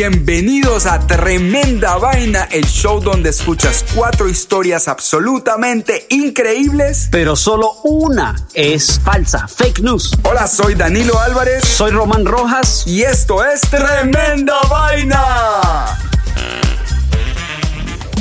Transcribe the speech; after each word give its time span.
Bienvenidos 0.00 0.86
a 0.86 0.98
Tremenda 1.06 1.98
Vaina, 1.98 2.44
el 2.44 2.64
show 2.64 3.02
donde 3.02 3.28
escuchas 3.28 3.84
cuatro 3.94 4.30
historias 4.30 4.88
absolutamente 4.88 6.06
increíbles. 6.08 7.08
pero 7.10 7.36
solo 7.36 7.72
una 7.84 8.34
es 8.54 8.98
falsa, 9.04 9.46
fake 9.46 9.80
news. 9.80 10.12
Hola, 10.22 10.46
soy 10.46 10.74
Danilo 10.74 11.20
Álvarez 11.20 11.62
Soy 11.66 11.90
Román 11.90 12.24
Rojas. 12.24 12.84
y 12.86 13.02
esto 13.02 13.44
es 13.44 13.60
Tremenda 13.60 14.54
Vaina. 14.70 15.98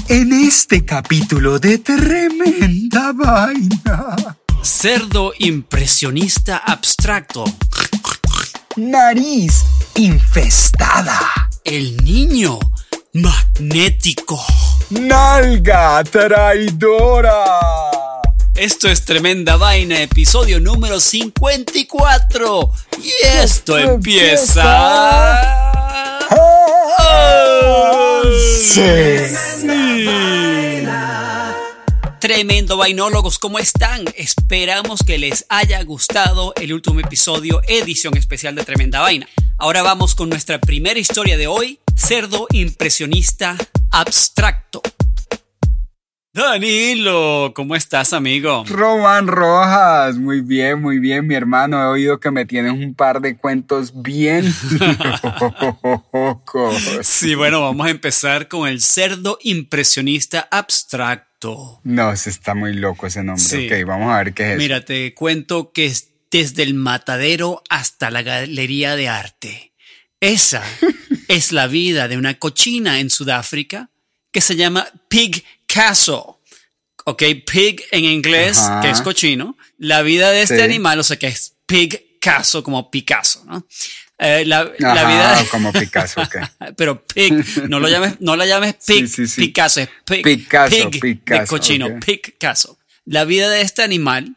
En 0.10 0.34
este 0.34 0.84
capítulo 0.84 1.60
de 1.60 1.78
Tremenda 1.78 3.14
Vaina, 3.14 4.36
Cerdo 4.62 5.32
impresionista 5.40 6.58
abstracto. 6.58 7.46
nariz 8.76 9.64
infestada, 9.96 11.49
El 11.70 11.98
niño 12.04 12.58
magnético. 13.14 14.44
nalga 14.90 16.04
traidora. 16.04 17.44
Esto 18.56 18.90
es 18.90 19.06
Tremenda 19.06 19.56
Vaina, 19.56 20.02
episodio 20.02 20.60
número 20.60 21.00
54. 21.00 22.72
Y 23.04 23.12
esto 23.24 23.78
empieza... 23.78 24.64
¡Oh, 26.32 28.24
Tremendo 32.40 32.78
vainólogos, 32.78 33.38
¿cómo 33.38 33.60
están? 33.60 34.06
Esperamos 34.16 35.04
que 35.06 35.18
les 35.18 35.46
haya 35.50 35.84
gustado 35.84 36.54
el 36.56 36.72
último 36.72 37.02
episodio, 37.02 37.60
edición 37.68 38.16
especial 38.16 38.56
de 38.56 38.64
Tremenda 38.64 39.02
Vaina. 39.02 39.28
Ahora 39.58 39.84
vamos 39.84 40.16
con 40.16 40.30
nuestra 40.30 40.58
primera 40.62 40.98
historia 40.98 41.36
de 41.36 41.48
hoy, 41.48 41.82
cerdo 41.98 42.48
impresionista 42.54 43.58
abstracto. 43.92 44.82
Danilo, 46.32 47.52
¿cómo 47.54 47.76
estás, 47.76 48.14
amigo? 48.14 48.64
Román 48.70 49.28
Rojas, 49.28 50.16
muy 50.16 50.40
bien, 50.40 50.82
muy 50.82 51.00
bien, 51.00 51.28
mi 51.28 51.36
hermano. 51.36 51.84
He 51.84 51.88
oído 51.88 52.22
que 52.22 52.32
me 52.32 52.46
tienes 52.46 52.72
un 52.72 52.96
par 52.96 53.20
de 53.20 53.36
cuentos 53.36 53.92
bien 54.02 54.46
locos. 56.14 56.76
Sí, 57.02 57.36
bueno, 57.36 57.60
vamos 57.60 57.88
a 57.88 57.90
empezar 57.90 58.48
con 58.48 58.66
el 58.66 58.80
cerdo 58.80 59.40
impresionista 59.42 60.48
abstracto. 60.50 61.29
No, 61.84 62.16
se 62.16 62.30
está 62.30 62.54
muy 62.56 62.74
loco 62.74 63.08
ese 63.08 63.24
nombre. 63.24 63.44
Sí. 63.44 63.68
Ok, 63.72 63.88
vamos 63.88 64.12
a 64.14 64.18
ver 64.24 64.34
qué 64.34 64.54
es. 64.54 64.58
Mira, 64.58 64.84
te 64.84 65.14
cuento 65.14 65.72
que 65.72 65.86
es 65.86 66.10
desde 66.32 66.64
el 66.64 66.74
matadero 66.74 67.64
hasta 67.70 68.12
la 68.12 68.22
galería 68.22 68.96
de 68.96 69.08
arte. 69.08 69.74
Esa 70.20 70.64
es 71.28 71.52
la 71.52 71.68
vida 71.68 72.08
de 72.08 72.18
una 72.18 72.38
cochina 72.38 73.00
en 73.00 73.10
Sudáfrica 73.10 73.90
que 74.32 74.42
se 74.42 74.56
llama 74.56 74.88
Pig 75.08 75.44
Castle. 75.66 76.36
Ok, 77.06 77.24
pig 77.52 77.82
en 77.92 78.06
inglés, 78.06 78.58
Ajá. 78.60 78.82
que 78.82 78.90
es 78.90 79.02
cochino. 79.02 79.58
La 79.78 80.02
vida 80.04 80.32
de 80.32 80.42
este 80.44 80.58
Sí. 80.58 80.62
animal, 80.62 81.00
o 81.00 81.04
sea, 81.04 81.18
que 81.18 81.28
es 81.28 81.56
Pig 81.66 82.09
Castle, 82.20 82.64
como 82.64 82.90
Picasso, 82.90 83.44
¿no? 83.46 83.66
Eh, 84.18 84.44
la, 84.46 84.70
la 84.80 84.92
Ajá, 84.92 85.08
vida 85.08 85.46
como 85.52 85.72
Picasso, 85.72 86.22
ok. 86.22 86.38
pero 86.78 87.06
pig, 87.06 87.34
no 87.70 87.80
lo 87.80 87.88
llames, 87.88 88.20
no 88.20 88.36
la 88.36 88.46
llames 88.46 88.76
pig, 88.86 89.08
Sí, 89.08 89.08
sí, 89.08 89.28
sí. 89.28 89.42
Picasso, 89.42 89.82
es 89.82 89.90
pig, 90.06 90.24
Picasso, 90.24 90.76
pig 90.90 90.92
de 90.92 91.00
Picasso, 91.00 91.48
cochino, 91.48 91.86
ok. 91.88 92.06
Picasso. 92.06 92.78
La 93.06 93.26
vida 93.26 93.50
de 93.50 93.62
este 93.62 93.82
animal 93.82 94.36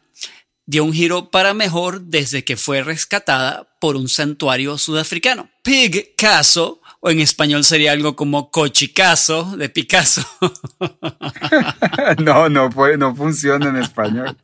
dio 0.66 0.84
un 0.84 0.92
giro 0.92 1.30
para 1.30 1.54
mejor 1.54 2.02
desde 2.02 2.44
que 2.44 2.56
fue 2.56 2.82
rescatada 2.82 3.68
por 3.80 3.96
un 3.96 4.08
santuario 4.08 4.78
sudafricano. 4.78 5.50
Pig 5.62 6.14
Caso, 6.16 6.80
o 7.04 7.10
en 7.10 7.18
español 7.18 7.64
sería 7.64 7.90
algo 7.90 8.14
como 8.14 8.52
cochicazo 8.52 9.56
de 9.56 9.68
Picasso. 9.68 10.24
no, 12.18 12.48
no, 12.48 12.70
puede, 12.70 12.96
no 12.96 13.14
funciona 13.16 13.70
en 13.70 13.76
español. 13.76 14.36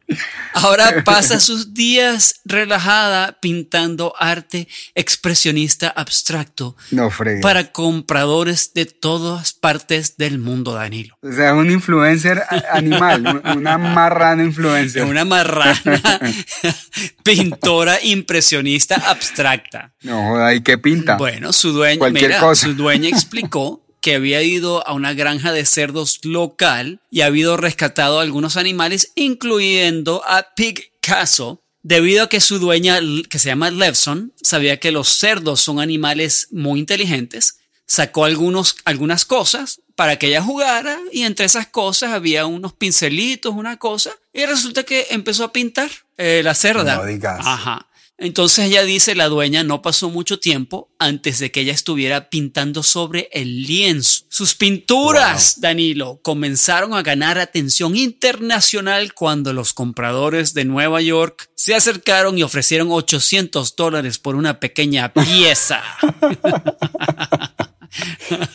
Ahora 0.54 1.04
pasa 1.04 1.38
sus 1.38 1.72
días 1.72 2.40
relajada 2.44 3.38
pintando 3.40 4.12
arte 4.18 4.66
expresionista 4.96 5.88
abstracto 5.88 6.76
No 6.90 7.10
para 7.40 7.70
compradores 7.70 8.74
de 8.74 8.86
todas 8.86 9.52
partes 9.52 10.16
del 10.16 10.40
mundo, 10.40 10.72
Danilo. 10.72 11.16
O 11.22 11.30
sea, 11.30 11.54
un 11.54 11.70
influencer 11.70 12.42
animal, 12.72 13.40
un- 13.44 13.58
una 13.58 13.78
marrana 13.78 14.42
influencer. 14.42 15.04
Una 15.04 15.24
marrana 15.24 15.76
pintora 17.22 18.02
impresionista 18.02 18.96
abstracta. 18.96 19.92
No 20.02 20.52
¿y 20.52 20.60
qué 20.62 20.76
pinta? 20.76 21.16
Bueno, 21.16 21.52
su 21.52 21.70
dueña, 21.72 21.98
Cualquier 22.00 22.30
mira, 22.30 22.40
cosa. 22.40 22.47
Su 22.54 22.74
dueña 22.74 23.08
explicó 23.08 23.84
que 24.00 24.14
había 24.14 24.42
ido 24.42 24.86
a 24.86 24.92
una 24.92 25.12
granja 25.12 25.52
de 25.52 25.66
cerdos 25.66 26.20
local 26.24 27.00
y 27.10 27.22
ha 27.22 27.26
habido 27.26 27.56
rescatado 27.56 28.20
algunos 28.20 28.56
animales, 28.56 29.12
incluyendo 29.14 30.22
a 30.26 30.54
Pig 30.54 30.92
Castle, 31.00 31.58
debido 31.82 32.24
a 32.24 32.28
que 32.28 32.40
su 32.40 32.58
dueña, 32.58 33.00
que 33.28 33.38
se 33.38 33.48
llama 33.48 33.70
Levson, 33.70 34.32
sabía 34.40 34.78
que 34.78 34.92
los 34.92 35.08
cerdos 35.08 35.60
son 35.60 35.80
animales 35.80 36.48
muy 36.50 36.80
inteligentes, 36.80 37.58
sacó 37.86 38.24
algunos, 38.24 38.76
algunas 38.84 39.24
cosas 39.24 39.80
para 39.96 40.16
que 40.16 40.28
ella 40.28 40.42
jugara 40.42 40.98
y 41.10 41.22
entre 41.22 41.46
esas 41.46 41.66
cosas 41.66 42.12
había 42.12 42.46
unos 42.46 42.72
pincelitos, 42.72 43.54
una 43.54 43.78
cosa, 43.78 44.12
y 44.32 44.46
resulta 44.46 44.84
que 44.84 45.08
empezó 45.10 45.42
a 45.44 45.52
pintar 45.52 45.90
eh, 46.16 46.42
la 46.44 46.54
cerda. 46.54 46.96
No 46.96 47.04
digas. 47.04 47.40
Ajá. 47.44 47.87
Entonces 48.20 48.66
ella 48.66 48.82
dice, 48.82 49.14
la 49.14 49.28
dueña 49.28 49.62
no 49.62 49.80
pasó 49.80 50.10
mucho 50.10 50.40
tiempo 50.40 50.90
antes 50.98 51.38
de 51.38 51.52
que 51.52 51.60
ella 51.60 51.72
estuviera 51.72 52.30
pintando 52.30 52.82
sobre 52.82 53.28
el 53.32 53.62
lienzo. 53.62 54.24
Sus 54.28 54.56
pinturas, 54.56 55.60
Danilo, 55.60 56.18
comenzaron 56.22 56.94
a 56.94 57.02
ganar 57.02 57.38
atención 57.38 57.94
internacional 57.94 59.14
cuando 59.14 59.52
los 59.52 59.72
compradores 59.72 60.52
de 60.52 60.64
Nueva 60.64 61.00
York 61.00 61.48
se 61.54 61.76
acercaron 61.76 62.36
y 62.36 62.42
ofrecieron 62.42 62.88
800 62.90 63.76
dólares 63.76 64.18
por 64.18 64.34
una 64.34 64.58
pequeña 64.58 65.12
pieza. 65.12 65.80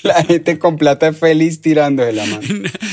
La 0.03 0.25
gente 0.25 0.59
con 0.59 0.75
plata 0.75 1.07
es 1.07 1.17
feliz 1.17 1.61
tirando 1.61 2.03
de 2.03 2.11
la 2.11 2.25
mano. 2.25 2.41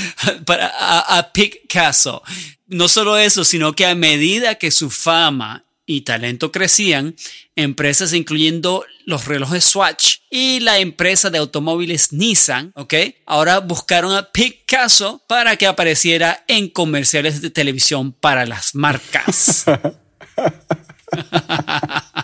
para 0.47 0.69
a, 0.69 1.19
a 1.19 1.33
Picasso. 1.33 2.23
No 2.69 2.87
solo 2.87 3.19
eso, 3.19 3.43
sino 3.43 3.73
que 3.73 3.87
a 3.87 3.97
medida 3.97 4.55
que 4.55 4.71
su 4.71 4.89
fama 4.89 5.65
y 5.91 6.03
talento 6.03 6.53
crecían, 6.53 7.17
empresas 7.57 8.13
incluyendo 8.13 8.85
los 9.07 9.25
relojes 9.25 9.65
Swatch 9.65 10.19
y 10.31 10.61
la 10.61 10.79
empresa 10.79 11.31
de 11.31 11.39
automóviles 11.39 12.13
Nissan, 12.13 12.71
¿ok? 12.77 12.95
Ahora 13.27 13.59
buscaron 13.59 14.15
a 14.15 14.31
Picasso 14.31 15.25
para 15.27 15.57
que 15.57 15.67
apareciera 15.67 16.45
en 16.47 16.69
comerciales 16.69 17.43
de 17.43 17.51
televisión 17.51 18.13
para 18.13 18.47
las 18.47 18.77
marcas. 18.77 19.65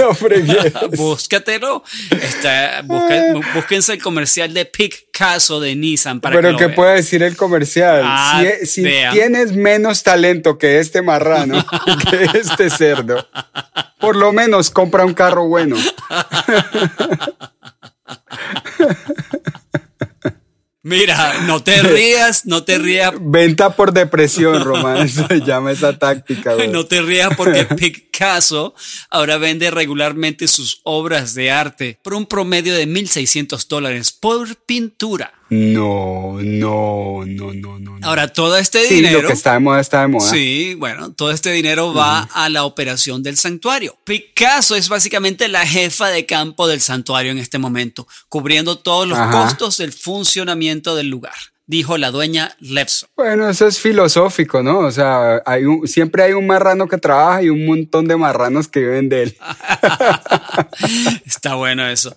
No 0.00 0.14
fregues. 0.14 0.72
Búscatelo. 0.96 1.84
Está, 2.10 2.82
busca- 2.82 3.32
bú- 3.34 3.44
búsquense 3.54 3.92
el 3.92 4.02
comercial 4.02 4.52
de 4.54 4.64
Picasso 4.66 5.60
de 5.60 5.76
Nissan 5.76 6.20
para 6.20 6.36
que 6.36 6.42
Pero 6.42 6.56
¿qué 6.56 6.64
vean. 6.66 6.74
puede 6.76 6.94
decir 6.96 7.22
el 7.22 7.36
comercial? 7.36 8.02
Ah, 8.04 8.42
si 8.60 8.66
si 8.66 8.82
vea. 8.82 9.10
tienes 9.12 9.52
menos 9.52 10.02
talento 10.02 10.56
que 10.58 10.78
este 10.80 11.02
marrano, 11.02 11.64
que 12.10 12.38
este 12.38 12.70
cerdo, 12.70 13.26
por 14.00 14.16
lo 14.16 14.32
menos 14.32 14.70
compra 14.70 15.04
un 15.04 15.14
carro 15.14 15.46
bueno. 15.48 15.76
Mira, 20.82 21.42
no 21.46 21.62
te 21.62 21.82
rías, 21.82 22.46
no 22.46 22.64
te 22.64 22.78
rías, 22.78 23.12
Venta 23.20 23.76
por 23.76 23.92
depresión, 23.92 24.64
Román. 24.64 25.08
Se 25.08 25.40
llama 25.40 25.72
esa 25.72 25.98
táctica. 25.98 26.54
no 26.68 26.86
te 26.86 27.02
rías 27.02 27.30
porque 27.36 27.64
Picasso 27.76 28.74
ahora 29.10 29.36
vende 29.38 29.70
regularmente 29.70 30.48
sus 30.48 30.80
obras 30.84 31.34
de 31.34 31.50
arte 31.50 31.98
por 32.02 32.14
un 32.14 32.26
promedio 32.26 32.74
de 32.74 32.86
1.600 32.86 33.66
dólares 33.68 34.12
por 34.12 34.56
pintura. 34.64 35.34
No, 35.50 36.38
no, 36.40 37.24
no, 37.26 37.52
no, 37.52 37.78
no. 37.80 37.98
Ahora, 38.02 38.28
todo 38.28 38.56
este 38.56 38.86
sí, 38.86 38.94
dinero... 38.94 39.22
lo 39.22 39.28
que 39.28 39.34
está 39.34 39.54
de 39.54 39.58
moda 39.58 39.80
está 39.80 40.02
de 40.02 40.08
moda. 40.08 40.30
Sí, 40.30 40.74
bueno, 40.78 41.12
todo 41.12 41.32
este 41.32 41.50
dinero 41.50 41.92
va 41.92 42.20
a 42.32 42.48
la 42.48 42.64
operación 42.64 43.22
del 43.22 43.36
santuario. 43.36 43.98
Picasso 44.04 44.76
es 44.76 44.88
básicamente 44.88 45.48
la 45.48 45.66
jefa 45.66 46.08
de 46.08 46.24
campo 46.24 46.68
del 46.68 46.80
santuario 46.80 47.32
en 47.32 47.38
este 47.38 47.58
momento, 47.58 48.06
cubriendo 48.28 48.78
todos 48.78 49.08
los 49.08 49.18
Ajá. 49.18 49.32
costos 49.42 49.78
del 49.78 49.92
funcionamiento 49.92 50.94
del 50.94 51.08
lugar, 51.08 51.34
dijo 51.70 51.96
la 51.98 52.10
dueña 52.10 52.56
Lepso. 52.58 53.06
Bueno, 53.16 53.48
eso 53.48 53.68
es 53.68 53.78
filosófico, 53.78 54.60
¿no? 54.60 54.80
O 54.80 54.90
sea, 54.90 55.40
hay 55.46 55.64
un, 55.64 55.86
siempre 55.86 56.24
hay 56.24 56.32
un 56.32 56.44
marrano 56.44 56.88
que 56.88 56.98
trabaja 56.98 57.44
y 57.44 57.48
un 57.48 57.64
montón 57.64 58.08
de 58.08 58.16
marranos 58.16 58.66
que 58.66 58.80
viven 58.80 59.08
de 59.08 59.22
él. 59.22 59.36
Está 61.24 61.54
bueno 61.54 61.88
eso. 61.88 62.16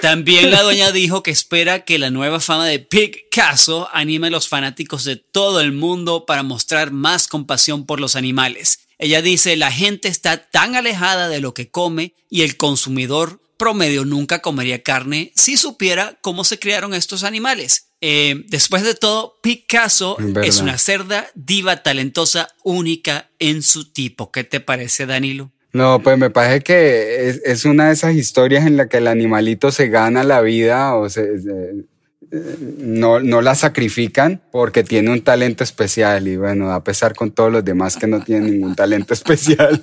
También 0.00 0.52
la 0.52 0.62
dueña 0.62 0.92
dijo 0.92 1.24
que 1.24 1.32
espera 1.32 1.80
que 1.80 1.98
la 1.98 2.10
nueva 2.10 2.38
fama 2.38 2.68
de 2.68 2.78
Picasso 2.78 3.88
anime 3.92 4.28
a 4.28 4.30
los 4.30 4.48
fanáticos 4.48 5.02
de 5.02 5.16
todo 5.16 5.60
el 5.60 5.72
mundo 5.72 6.24
para 6.24 6.44
mostrar 6.44 6.92
más 6.92 7.26
compasión 7.26 7.86
por 7.86 7.98
los 7.98 8.14
animales. 8.14 8.86
Ella 8.98 9.20
dice, 9.20 9.56
la 9.56 9.72
gente 9.72 10.06
está 10.06 10.48
tan 10.48 10.76
alejada 10.76 11.28
de 11.28 11.40
lo 11.40 11.54
que 11.54 11.68
come 11.68 12.14
y 12.30 12.42
el 12.42 12.56
consumidor 12.56 13.40
promedio 13.56 14.04
nunca 14.04 14.40
comería 14.40 14.84
carne 14.84 15.32
si 15.34 15.56
supiera 15.56 16.18
cómo 16.20 16.44
se 16.44 16.60
criaron 16.60 16.94
estos 16.94 17.24
animales. 17.24 17.91
Eh, 18.04 18.44
después 18.48 18.82
de 18.82 18.94
todo, 18.94 19.38
Picasso 19.42 20.16
Verdad. 20.18 20.44
es 20.44 20.60
una 20.60 20.76
cerda 20.76 21.28
diva 21.36 21.82
talentosa 21.84 22.48
única 22.64 23.30
en 23.38 23.62
su 23.62 23.90
tipo. 23.92 24.32
¿Qué 24.32 24.42
te 24.44 24.58
parece, 24.60 25.06
Danilo? 25.06 25.52
No, 25.72 26.02
pues 26.02 26.18
me 26.18 26.28
parece 26.28 26.60
que 26.62 27.28
es, 27.30 27.40
es 27.46 27.64
una 27.64 27.86
de 27.86 27.92
esas 27.94 28.14
historias 28.14 28.66
en 28.66 28.76
la 28.76 28.88
que 28.88 28.98
el 28.98 29.06
animalito 29.06 29.70
se 29.70 29.88
gana 29.88 30.24
la 30.24 30.40
vida 30.42 30.94
o 30.96 31.08
se, 31.08 31.40
se- 31.40 31.84
eh, 32.30 32.56
no, 32.78 33.20
no 33.20 33.40
la 33.40 33.54
sacrifican 33.54 34.42
porque 34.50 34.82
tiene 34.84 35.10
un 35.10 35.22
talento 35.22 35.62
especial 35.64 36.26
y 36.28 36.36
bueno, 36.36 36.72
a 36.72 36.82
pesar 36.82 37.14
con 37.14 37.30
todos 37.30 37.52
los 37.52 37.64
demás 37.64 37.96
que 37.96 38.06
no 38.06 38.20
tienen 38.22 38.50
ningún 38.50 38.74
talento 38.74 39.14
especial 39.14 39.80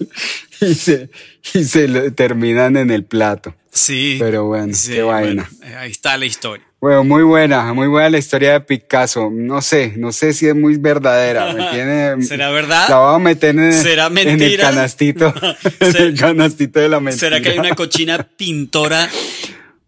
y 0.61 0.73
se, 0.75 1.09
y 1.53 1.63
se 1.63 1.87
lo 1.87 2.11
terminan 2.13 2.75
en 2.77 2.91
el 2.91 3.05
plato. 3.05 3.55
Sí. 3.71 4.17
Pero 4.19 4.45
bueno, 4.45 4.75
qué 4.85 5.01
vaina. 5.03 5.49
bueno, 5.61 5.71
eh, 5.71 5.75
ahí 5.77 5.91
está 5.91 6.17
la 6.17 6.25
historia. 6.25 6.65
Bueno, 6.81 7.03
muy 7.03 7.23
buena, 7.23 7.73
muy 7.73 7.87
buena 7.87 8.09
la 8.09 8.17
historia 8.19 8.53
de 8.53 8.61
Picasso. 8.61 9.29
No 9.29 9.61
sé, 9.61 9.95
no 9.97 10.13
sé 10.13 10.33
si 10.33 10.47
es 10.47 10.55
muy 10.55 10.77
verdadera. 10.77 11.53
Me 11.53 11.69
tiene, 11.73 12.21
¿Será 12.23 12.51
verdad? 12.51 12.87
La 12.87 12.97
voy 12.99 13.15
a 13.15 13.19
meter 13.19 13.57
en, 13.57 13.73
¿Será 13.73 14.07
en 14.07 14.41
el 14.41 14.57
canastito, 14.57 15.33
en 15.81 15.95
el 15.97 16.17
canastito 16.17 16.79
de 16.79 16.87
la 16.87 17.01
mentira. 17.01 17.19
¿Será 17.19 17.41
que 17.41 17.49
hay 17.49 17.59
una 17.59 17.75
cochina 17.75 18.23
pintora? 18.37 19.09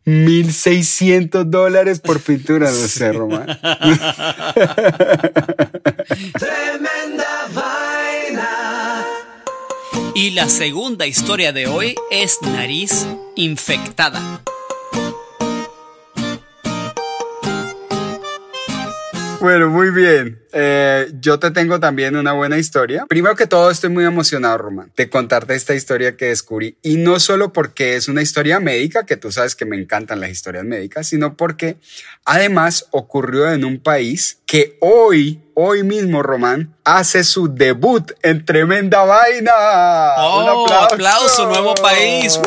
1600 0.04 1.50
dólares 1.50 2.00
por 2.00 2.20
pintura, 2.20 2.70
no 2.70 2.76
sé, 2.76 3.14
Román. 3.14 3.46
Tremenda 6.38 7.48
vaina. 7.54 9.06
Y 10.16 10.32
la 10.32 10.50
segunda 10.50 11.06
historia 11.06 11.54
de 11.54 11.68
hoy 11.68 11.96
es 12.10 12.42
nariz 12.42 13.06
infectada. 13.36 14.42
Bueno, 19.42 19.70
muy 19.72 19.90
bien. 19.90 20.40
Eh, 20.54 21.12
yo 21.20 21.40
te 21.40 21.50
tengo 21.50 21.80
también 21.80 22.16
una 22.16 22.34
buena 22.34 22.60
historia. 22.60 23.08
Primero 23.08 23.36
que 23.36 23.48
todo, 23.48 23.72
estoy 23.72 23.90
muy 23.90 24.06
emocionado, 24.06 24.60
Román, 24.60 24.92
de 24.96 25.10
contarte 25.10 25.56
esta 25.56 25.74
historia 25.74 26.16
que 26.16 26.28
descubrí. 26.28 26.78
Y 26.84 26.98
no 26.98 27.20
solo 27.20 27.52
porque 27.52 27.96
es 27.96 28.08
una 28.08 28.22
historia 28.22 28.60
médica, 28.60 29.04
que 29.04 29.18
tú 29.18 29.32
sabes 29.32 29.56
que 29.56 29.66
me 29.66 29.78
encantan 29.78 30.20
las 30.20 30.30
historias 30.30 30.64
médicas, 30.64 31.08
sino 31.08 31.36
porque 31.36 31.78
además 32.24 32.86
ocurrió 32.92 33.52
en 33.52 33.66
un 33.66 33.80
país 33.80 34.38
que 34.46 34.78
hoy, 34.80 35.42
hoy 35.56 35.82
mismo, 35.82 36.22
Román, 36.22 36.76
hace 36.84 37.24
su 37.24 37.52
debut 37.52 38.12
en 38.22 38.46
Tremenda 38.46 39.04
Vaina. 39.06 39.54
¡Oh, 40.18 40.64
Un 40.66 40.72
aplauso, 40.72 41.48
nuevo 41.48 41.74
país! 41.74 42.40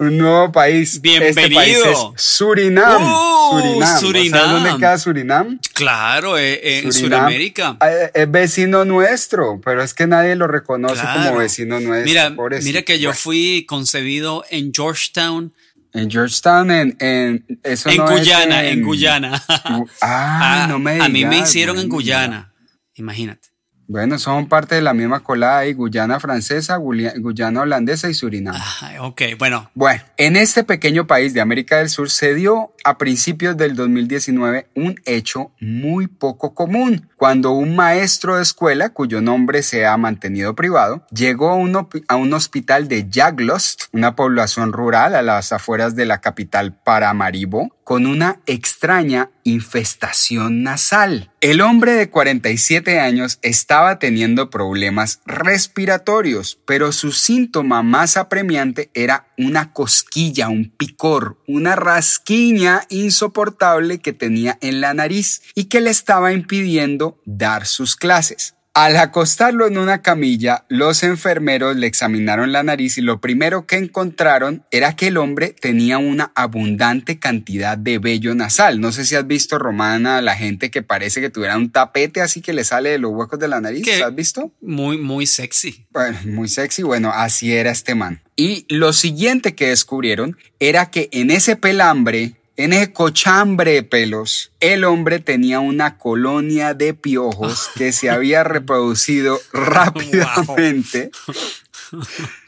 Un 0.00 0.16
nuevo 0.16 0.52
país. 0.52 1.00
Bienvenido. 1.00 1.40
Este 1.40 1.54
país 1.54 1.76
es 1.84 2.22
Surinam. 2.22 3.02
Uh, 3.02 3.50
Surinam. 3.50 3.98
Surinam. 4.00 4.30
¿Sabes 4.40 4.62
dónde 4.62 4.78
queda 4.78 4.98
Surinam? 4.98 5.58
Claro, 5.74 6.38
eh, 6.38 6.52
eh, 6.62 6.82
en. 6.84 6.92
Sudamérica. 6.92 7.76
Eh, 7.80 8.10
Es 8.14 8.30
vecino 8.30 8.84
nuestro, 8.84 9.60
pero 9.64 9.82
es 9.82 9.94
que 9.94 10.06
nadie 10.06 10.36
lo 10.36 10.46
reconoce 10.46 11.00
Claro. 11.00 11.30
como 11.30 11.38
vecino 11.40 11.80
nuestro. 11.80 12.04
Mira, 12.04 12.32
pobrecito. 12.34 12.66
mira 12.68 12.82
que 12.82 13.00
yo 13.00 13.12
fui 13.12 13.64
concebido 13.66 14.44
en 14.50 14.72
Georgetown, 14.72 15.52
En 15.92 16.08
Georgetown, 16.08 16.70
en, 16.70 16.96
en 17.00 17.44
eso 17.64 17.88
en 17.90 17.96
no 17.96 18.04
es 18.10 18.20
Guyana, 18.20 18.64
en, 18.68 18.78
en 18.78 18.84
Guyana. 18.84 19.42
Gu- 19.48 19.88
Ah, 20.00 20.66
no 20.68 20.78
me 20.78 21.00
a 21.00 21.08
mí 21.08 21.24
me 21.24 21.34
digas, 21.36 21.48
hicieron 21.48 21.76
en. 21.80 21.88
Guyana, 21.88 22.52
imagínate. 22.94 23.48
Bueno, 23.90 24.18
son 24.18 24.50
parte 24.50 24.74
de 24.74 24.82
la 24.82 24.92
misma 24.92 25.20
colada 25.20 25.60
ahí, 25.60 25.72
Guyana 25.72 26.20
francesa, 26.20 26.76
Guyana 26.76 27.62
holandesa 27.62 28.10
y 28.10 28.14
Surinam. 28.14 28.54
Ay, 28.82 28.96
ok, 29.00 29.22
bueno, 29.38 29.70
Bueno, 29.72 30.02
en 30.18 30.36
este 30.36 30.62
pequeño 30.62 31.06
país 31.06 31.32
de 31.32 31.40
América 31.40 31.78
del 31.78 31.88
Sur 31.88 32.10
se 32.10 32.34
dio 32.34 32.74
a 32.88 32.96
principios 32.96 33.54
del 33.58 33.76
2019 33.76 34.68
un 34.74 34.98
hecho 35.04 35.52
muy 35.60 36.06
poco 36.06 36.54
común, 36.54 37.10
cuando 37.16 37.52
un 37.52 37.76
maestro 37.76 38.36
de 38.36 38.42
escuela, 38.42 38.94
cuyo 38.94 39.20
nombre 39.20 39.62
se 39.62 39.84
ha 39.84 39.94
mantenido 39.98 40.54
privado, 40.54 41.04
llegó 41.10 41.50
a 41.50 41.56
un, 41.56 42.32
hospital 42.32 42.88
de 42.88 43.06
Jaglost, 43.10 43.84
una 43.92 44.16
población 44.16 44.72
rural 44.72 45.14
a 45.14 45.22
las 45.22 45.52
afueras 45.52 45.96
de 45.96 46.06
la 46.06 46.22
capital 46.22 46.72
Paramaribo, 46.72 47.76
con 47.84 48.06
una 48.06 48.40
extraña 48.46 49.30
infestación 49.44 50.62
nasal. 50.62 51.30
El 51.40 51.60
hombre 51.60 51.92
de 51.92 52.10
47 52.10 53.00
años 53.00 53.38
estaba 53.42 53.98
teniendo 53.98 54.50
problemas 54.50 55.20
respiratorios, 55.26 56.58
pero 56.66 56.92
su 56.92 57.12
síntoma 57.12 57.82
más 57.82 58.16
apremiante 58.16 58.90
era 58.94 59.27
una 59.38 59.72
cosquilla, 59.72 60.48
un 60.48 60.70
picor, 60.76 61.38
una 61.46 61.76
rasquiña 61.76 62.82
insoportable 62.90 64.00
que 64.00 64.12
tenía 64.12 64.58
en 64.60 64.80
la 64.80 64.92
nariz 64.92 65.42
y 65.54 65.64
que 65.64 65.80
le 65.80 65.90
estaba 65.90 66.32
impidiendo 66.32 67.20
dar 67.24 67.66
sus 67.66 67.96
clases. 67.96 68.57
Al 68.80 68.96
acostarlo 68.96 69.66
en 69.66 69.76
una 69.76 70.02
camilla, 70.02 70.64
los 70.68 71.02
enfermeros 71.02 71.74
le 71.74 71.88
examinaron 71.88 72.52
la 72.52 72.62
nariz 72.62 72.96
y 72.96 73.00
lo 73.00 73.20
primero 73.20 73.66
que 73.66 73.74
encontraron 73.74 74.64
era 74.70 74.94
que 74.94 75.08
el 75.08 75.16
hombre 75.16 75.48
tenía 75.48 75.98
una 75.98 76.30
abundante 76.36 77.18
cantidad 77.18 77.76
de 77.76 77.98
vello 77.98 78.36
nasal. 78.36 78.80
No 78.80 78.92
sé 78.92 79.04
si 79.04 79.16
has 79.16 79.26
visto, 79.26 79.58
Romana, 79.58 80.22
la 80.22 80.36
gente 80.36 80.70
que 80.70 80.84
parece 80.84 81.20
que 81.20 81.28
tuviera 81.28 81.56
un 81.56 81.72
tapete 81.72 82.20
así 82.20 82.40
que 82.40 82.52
le 82.52 82.62
sale 82.62 82.90
de 82.90 83.00
los 83.00 83.10
huecos 83.10 83.40
de 83.40 83.48
la 83.48 83.60
nariz. 83.60 83.82
¿Qué? 83.82 84.00
¿Has 84.00 84.14
visto? 84.14 84.52
muy, 84.60 84.96
muy 84.96 85.26
sexy. 85.26 85.88
Bueno, 85.90 86.16
muy 86.26 86.48
sexy. 86.48 86.84
Bueno, 86.84 87.10
así 87.12 87.52
era 87.52 87.72
este 87.72 87.96
man. 87.96 88.22
Y 88.36 88.64
lo 88.68 88.92
siguiente 88.92 89.56
que 89.56 89.70
descubrieron 89.70 90.36
era 90.60 90.92
que 90.92 91.08
en 91.10 91.32
ese 91.32 91.56
pelambre, 91.56 92.36
en 92.58 92.72
ese 92.72 92.92
cochambre 92.92 93.72
de 93.72 93.82
pelos, 93.84 94.50
el 94.58 94.82
hombre 94.84 95.20
tenía 95.20 95.60
una 95.60 95.96
colonia 95.96 96.74
de 96.74 96.92
piojos 96.92 97.70
que 97.76 97.92
se 97.92 98.10
había 98.10 98.42
reproducido 98.42 99.40
rápidamente. 99.52 101.12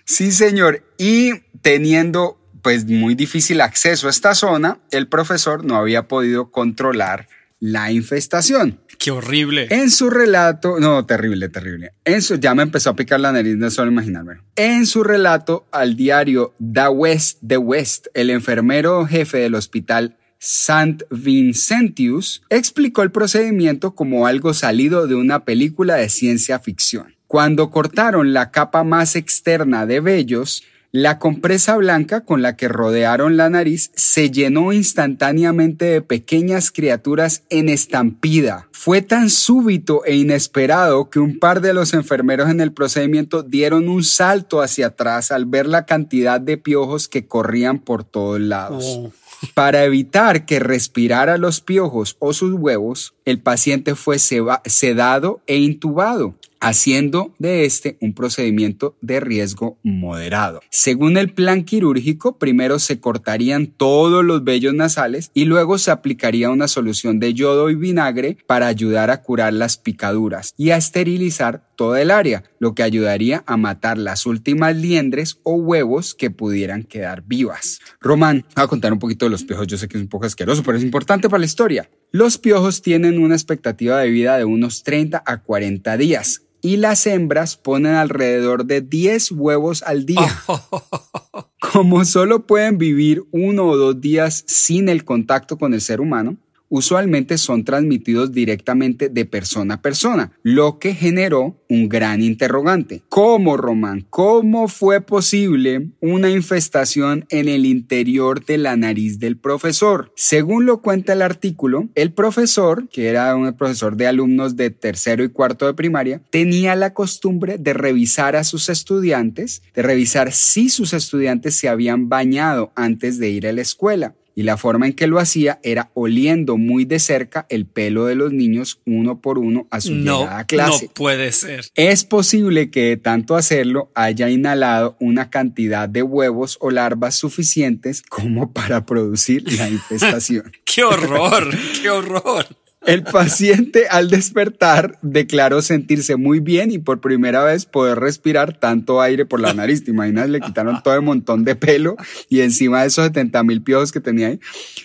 Sí, 0.04 0.32
señor. 0.32 0.84
Y 0.98 1.42
teniendo 1.62 2.38
pues 2.60 2.86
muy 2.86 3.14
difícil 3.14 3.60
acceso 3.60 4.08
a 4.08 4.10
esta 4.10 4.34
zona, 4.34 4.80
el 4.90 5.06
profesor 5.06 5.64
no 5.64 5.76
había 5.76 6.08
podido 6.08 6.50
controlar 6.50 7.28
la 7.60 7.92
infestación. 7.92 8.80
Qué 9.00 9.10
horrible. 9.10 9.66
En 9.70 9.90
su 9.90 10.10
relato, 10.10 10.78
no, 10.78 11.06
terrible, 11.06 11.48
terrible. 11.48 11.94
En 12.04 12.20
su, 12.20 12.36
ya 12.36 12.54
me 12.54 12.62
empezó 12.62 12.90
a 12.90 12.96
picar 12.96 13.18
la 13.18 13.32
nariz, 13.32 13.56
no 13.56 13.70
solo 13.70 13.90
imaginarme. 13.90 14.42
En 14.56 14.84
su 14.84 15.02
relato 15.02 15.66
al 15.72 15.96
diario 15.96 16.54
The 16.58 16.88
West, 16.88 17.38
The 17.46 17.56
West, 17.56 18.08
el 18.12 18.28
enfermero 18.28 19.06
jefe 19.06 19.38
del 19.38 19.54
hospital 19.54 20.18
St. 20.38 21.06
Vincentius 21.10 22.42
explicó 22.50 23.02
el 23.02 23.10
procedimiento 23.10 23.94
como 23.94 24.26
algo 24.26 24.52
salido 24.52 25.06
de 25.06 25.14
una 25.14 25.46
película 25.46 25.94
de 25.94 26.10
ciencia 26.10 26.58
ficción. 26.58 27.16
Cuando 27.26 27.70
cortaron 27.70 28.34
la 28.34 28.50
capa 28.50 28.84
más 28.84 29.16
externa 29.16 29.86
de 29.86 30.00
vellos, 30.00 30.62
La 30.92 31.20
compresa 31.20 31.76
blanca 31.76 32.24
con 32.24 32.42
la 32.42 32.56
que 32.56 32.66
rodearon 32.66 33.36
la 33.36 33.48
nariz 33.48 33.92
se 33.94 34.32
llenó 34.32 34.72
instantáneamente 34.72 35.84
de 35.84 36.02
pequeñas 36.02 36.72
criaturas 36.72 37.44
en 37.48 37.68
estampida. 37.68 38.66
Fue 38.72 39.00
tan 39.00 39.30
súbito 39.30 40.04
e 40.04 40.16
inesperado 40.16 41.08
que 41.08 41.20
un 41.20 41.38
par 41.38 41.60
de 41.60 41.74
los 41.74 41.94
enfermeros 41.94 42.50
en 42.50 42.60
el 42.60 42.72
procedimiento 42.72 43.44
dieron 43.44 43.88
un 43.88 44.02
salto 44.02 44.62
hacia 44.62 44.88
atrás 44.88 45.30
al 45.30 45.44
ver 45.46 45.66
la 45.66 45.86
cantidad 45.86 46.40
de 46.40 46.56
piojos 46.56 47.06
que 47.06 47.24
corrían 47.24 47.78
por 47.78 48.02
todos 48.02 48.40
lados. 48.40 48.84
Oh. 48.84 49.12
Para 49.54 49.84
evitar 49.84 50.44
que 50.44 50.58
respirara 50.58 51.38
los 51.38 51.60
piojos 51.60 52.16
o 52.18 52.32
sus 52.32 52.52
huevos, 52.54 53.14
el 53.24 53.40
paciente 53.40 53.94
fue 53.94 54.18
sedado 54.18 55.40
e 55.46 55.58
intubado, 55.58 56.34
haciendo 56.60 57.34
de 57.38 57.64
este 57.64 57.96
un 58.00 58.14
procedimiento 58.14 58.96
de 59.00 59.20
riesgo 59.20 59.78
moderado. 59.82 60.60
Según 60.70 61.16
el 61.16 61.32
plan 61.32 61.64
quirúrgico, 61.64 62.38
primero 62.38 62.78
se 62.78 63.00
cortarían 63.00 63.66
todos 63.66 64.24
los 64.24 64.44
vellos 64.44 64.74
nasales 64.74 65.30
y 65.34 65.46
luego 65.46 65.78
se 65.78 65.90
aplicaría 65.90 66.50
una 66.50 66.68
solución 66.68 67.18
de 67.18 67.34
yodo 67.34 67.70
y 67.70 67.74
vinagre 67.74 68.36
para 68.46 68.66
ayudar 68.66 69.10
a 69.10 69.22
curar 69.22 69.52
las 69.54 69.78
picaduras 69.78 70.54
y 70.56 70.70
a 70.70 70.76
esterilizar 70.76 71.68
toda 71.76 72.02
el 72.02 72.10
área, 72.10 72.44
lo 72.58 72.74
que 72.74 72.82
ayudaría 72.82 73.42
a 73.46 73.56
matar 73.56 73.96
las 73.96 74.26
últimas 74.26 74.76
liendres 74.76 75.40
o 75.44 75.54
huevos 75.54 76.14
que 76.14 76.30
pudieran 76.30 76.82
quedar 76.82 77.22
vivas. 77.26 77.80
Román, 78.02 78.44
voy 78.54 78.64
a 78.64 78.68
contar 78.68 78.92
un 78.92 78.98
poquito 78.98 79.24
de 79.24 79.30
los 79.30 79.44
piojos, 79.44 79.66
yo 79.66 79.78
sé 79.78 79.88
que 79.88 79.96
es 79.96 80.02
un 80.02 80.10
poco 80.10 80.26
asqueroso, 80.26 80.62
pero 80.62 80.76
es 80.76 80.84
importante 80.84 81.30
para 81.30 81.40
la 81.40 81.46
historia. 81.46 81.88
Los 82.12 82.36
piojos 82.36 82.82
tienen 82.82 83.18
una 83.18 83.34
expectativa 83.34 83.98
de 83.98 84.10
vida 84.10 84.36
de 84.36 84.44
unos 84.44 84.82
30 84.82 85.22
a 85.24 85.38
40 85.38 85.96
días 85.96 86.42
y 86.62 86.76
las 86.76 87.06
hembras 87.06 87.56
ponen 87.56 87.94
alrededor 87.94 88.64
de 88.64 88.80
10 88.80 89.32
huevos 89.32 89.82
al 89.82 90.06
día. 90.06 90.42
Como 91.72 92.04
solo 92.04 92.46
pueden 92.46 92.78
vivir 92.78 93.24
uno 93.30 93.66
o 93.66 93.76
dos 93.76 94.00
días 94.00 94.44
sin 94.46 94.88
el 94.88 95.04
contacto 95.04 95.58
con 95.58 95.74
el 95.74 95.80
ser 95.80 96.00
humano, 96.00 96.36
usualmente 96.70 97.36
son 97.36 97.64
transmitidos 97.64 98.32
directamente 98.32 99.10
de 99.10 99.26
persona 99.26 99.74
a 99.74 99.82
persona, 99.82 100.32
lo 100.42 100.78
que 100.78 100.94
generó 100.94 101.60
un 101.68 101.88
gran 101.88 102.22
interrogante. 102.22 103.02
¿Cómo, 103.08 103.56
Román? 103.56 104.06
¿Cómo 104.08 104.68
fue 104.68 105.00
posible 105.02 105.90
una 106.00 106.30
infestación 106.30 107.26
en 107.28 107.48
el 107.48 107.66
interior 107.66 108.44
de 108.44 108.56
la 108.56 108.76
nariz 108.76 109.18
del 109.18 109.36
profesor? 109.36 110.12
Según 110.16 110.64
lo 110.64 110.80
cuenta 110.80 111.12
el 111.12 111.22
artículo, 111.22 111.88
el 111.94 112.12
profesor, 112.12 112.88
que 112.88 113.08
era 113.08 113.34
un 113.36 113.52
profesor 113.54 113.96
de 113.96 114.06
alumnos 114.06 114.56
de 114.56 114.70
tercero 114.70 115.24
y 115.24 115.28
cuarto 115.28 115.66
de 115.66 115.74
primaria, 115.74 116.22
tenía 116.30 116.76
la 116.76 116.94
costumbre 116.94 117.58
de 117.58 117.74
revisar 117.74 118.36
a 118.36 118.44
sus 118.44 118.68
estudiantes, 118.68 119.62
de 119.74 119.82
revisar 119.82 120.32
si 120.32 120.68
sus 120.68 120.92
estudiantes 120.92 121.56
se 121.56 121.68
habían 121.68 122.08
bañado 122.08 122.72
antes 122.76 123.18
de 123.18 123.30
ir 123.30 123.46
a 123.46 123.52
la 123.52 123.62
escuela. 123.62 124.14
Y 124.34 124.42
la 124.44 124.56
forma 124.56 124.86
en 124.86 124.92
que 124.92 125.06
lo 125.06 125.18
hacía 125.18 125.58
era 125.62 125.90
oliendo 125.94 126.56
muy 126.56 126.84
de 126.84 126.98
cerca 126.98 127.46
el 127.48 127.66
pelo 127.66 128.06
de 128.06 128.14
los 128.14 128.32
niños 128.32 128.80
uno 128.86 129.20
por 129.20 129.38
uno 129.38 129.66
a 129.70 129.80
su 129.80 129.92
No, 129.94 130.20
llegada 130.20 130.38
a 130.38 130.46
clase. 130.46 130.86
no 130.86 130.92
puede 130.92 131.32
ser. 131.32 131.66
Es 131.74 132.04
posible 132.04 132.70
que 132.70 132.84
de 132.84 132.96
tanto 132.96 133.36
hacerlo 133.36 133.90
haya 133.94 134.30
inhalado 134.30 134.96
una 135.00 135.30
cantidad 135.30 135.88
de 135.88 136.02
huevos 136.02 136.58
o 136.60 136.70
larvas 136.70 137.16
suficientes 137.18 138.02
como 138.08 138.52
para 138.52 138.86
producir 138.86 139.42
la 139.58 139.68
infestación. 139.70 140.52
¡Qué 140.64 140.84
horror! 140.84 141.50
¡Qué 141.82 141.90
horror! 141.90 142.46
El 142.86 143.02
paciente 143.02 143.88
al 143.88 144.08
despertar 144.08 144.98
declaró 145.02 145.60
sentirse 145.60 146.16
muy 146.16 146.40
bien 146.40 146.72
y 146.72 146.78
por 146.78 147.00
primera 147.00 147.44
vez 147.44 147.66
poder 147.66 147.98
respirar 147.98 148.58
tanto 148.58 149.02
aire 149.02 149.26
por 149.26 149.38
la 149.38 149.52
nariz. 149.52 149.84
¿Te 149.84 149.90
imaginas? 149.90 150.30
Le 150.30 150.40
quitaron 150.40 150.82
todo 150.82 150.94
el 150.94 151.02
montón 151.02 151.44
de 151.44 151.56
pelo 151.56 151.96
y 152.28 152.40
encima 152.40 152.80
de 152.80 152.88
esos 152.88 153.04
70 153.06 153.42
mil 153.44 153.62
piojos 153.62 153.92
que 153.92 154.00
tenía 154.00 154.28
ahí. 154.28 154.40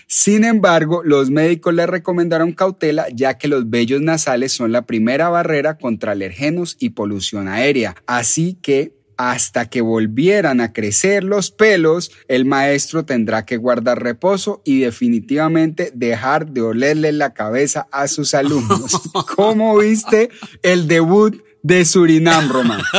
Sin 0.06 0.44
embargo, 0.44 1.02
los 1.04 1.30
médicos 1.30 1.72
le 1.74 1.86
recomendaron 1.86 2.52
cautela 2.52 3.06
ya 3.12 3.38
que 3.38 3.48
los 3.48 3.70
vellos 3.70 4.02
nasales 4.02 4.52
son 4.52 4.72
la 4.72 4.82
primera 4.82 5.28
barrera 5.30 5.78
contra 5.78 6.12
alergenos 6.12 6.76
y 6.78 6.90
polución 6.90 7.48
aérea. 7.48 7.96
Así 8.06 8.58
que 8.60 8.95
hasta 9.16 9.68
que 9.70 9.80
volvieran 9.80 10.60
a 10.60 10.72
crecer 10.72 11.24
los 11.24 11.50
pelos, 11.50 12.10
el 12.28 12.44
maestro 12.44 13.04
tendrá 13.04 13.44
que 13.46 13.56
guardar 13.56 14.02
reposo 14.02 14.62
y 14.64 14.80
definitivamente 14.80 15.90
dejar 15.94 16.48
de 16.48 16.62
olerle 16.62 17.12
la 17.12 17.32
cabeza 17.34 17.86
a 17.92 18.08
sus 18.08 18.34
alumnos. 18.34 18.92
¿Cómo 19.36 19.76
viste 19.78 20.30
el 20.62 20.88
debut 20.88 21.42
de 21.62 21.84
Surinam, 21.84 22.48
Román? 22.50 22.82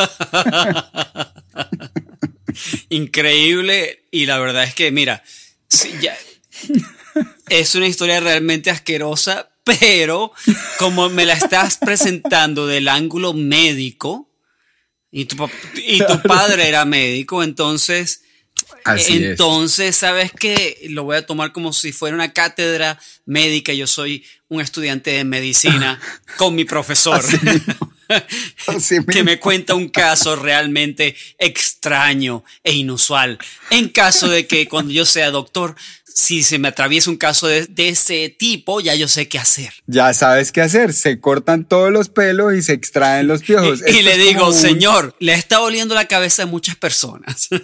Increíble. 2.89 4.05
Y 4.12 4.25
la 4.25 4.39
verdad 4.39 4.63
es 4.63 4.74
que, 4.74 4.91
mira, 4.91 5.24
sí, 5.67 5.91
ya- 6.01 6.17
es 7.50 7.75
una 7.75 7.88
historia 7.88 8.19
realmente 8.19 8.69
asquerosa, 8.69 9.50
pero 9.63 10.31
como 10.79 11.09
me 11.09 11.25
la 11.25 11.33
estás 11.33 11.77
presentando 11.77 12.67
del 12.67 12.88
ángulo 12.88 13.33
médico, 13.33 14.26
y 15.17 15.25
tu, 15.25 15.50
y 15.75 15.97
tu 16.05 16.21
padre 16.21 16.67
era 16.67 16.86
médico, 16.86 17.43
entonces... 17.43 18.21
Así 18.83 19.17
es. 19.17 19.21
Entonces, 19.31 19.95
¿sabes 19.95 20.31
qué? 20.31 20.88
Lo 20.89 21.03
voy 21.03 21.17
a 21.17 21.25
tomar 21.25 21.51
como 21.51 21.74
si 21.74 21.91
fuera 21.91 22.15
una 22.15 22.33
cátedra 22.33 23.00
médica. 23.25 23.74
Yo 23.74 23.86
soy 23.86 24.25
un 24.47 24.62
estudiante 24.62 25.12
de 25.12 25.24
medicina 25.25 26.00
con 26.38 26.55
mi 26.55 26.65
profesor. 26.65 27.24
Así 28.67 28.95
que 29.00 29.01
mismo. 29.01 29.24
me 29.25 29.39
cuenta 29.39 29.75
un 29.75 29.89
caso 29.89 30.36
realmente 30.36 31.15
extraño 31.38 32.43
e 32.63 32.74
inusual. 32.74 33.38
En 33.69 33.89
caso 33.89 34.27
de 34.27 34.47
que 34.47 34.67
cuando 34.67 34.91
yo 34.91 35.05
sea 35.05 35.29
doctor, 35.31 35.75
si 36.17 36.41
se 36.41 36.57
me 36.57 36.69
atraviesa 36.69 37.12
un 37.12 37.17
caso 37.17 37.45
de, 37.45 37.67
de 37.67 37.89
ese 37.89 38.36
tipo, 38.39 38.79
ya 38.81 38.95
yo 38.95 39.07
sé 39.07 39.29
qué 39.29 39.38
hacer. 39.38 39.71
Ya 39.86 40.12
sabes 40.15 40.51
qué 40.51 40.62
hacer. 40.62 40.91
Se 40.93 41.19
cortan 41.19 41.63
todos 41.63 41.91
los 41.91 42.09
pelos 42.09 42.55
y 42.55 42.63
se 42.63 42.74
extraen 42.74 43.27
los 43.27 43.43
piojos. 43.43 43.83
Y, 43.88 44.01
le 44.01 44.17
digo, 44.17 44.47
un- 44.47 44.53
señor, 44.55 45.15
le 45.19 45.33
está 45.33 45.62
oliendo 45.62 45.93
la 45.93 46.05
cabeza 46.05 46.41
a 46.41 46.45
muchas 46.47 46.75
personas. 46.75 47.50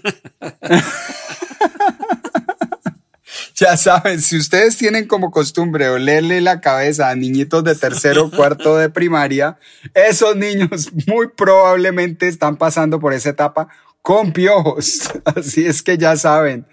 Ya 3.55 3.77
saben, 3.77 4.21
si 4.21 4.37
ustedes 4.37 4.77
tienen 4.77 5.07
como 5.07 5.31
costumbre 5.31 5.87
olerle 5.89 6.41
la 6.41 6.59
cabeza 6.61 7.09
a 7.09 7.15
niñitos 7.15 7.63
de 7.63 7.75
tercero 7.75 8.25
o 8.25 8.31
cuarto 8.31 8.77
de 8.77 8.89
primaria, 8.89 9.57
esos 9.93 10.35
niños 10.35 10.91
muy 11.07 11.29
probablemente 11.29 12.27
están 12.27 12.57
pasando 12.57 12.99
por 12.99 13.13
esa 13.13 13.29
etapa 13.29 13.67
con 14.01 14.33
piojos. 14.33 15.09
Así 15.25 15.65
es 15.65 15.81
que 15.81 15.97
ya 15.97 16.15
saben, 16.15 16.65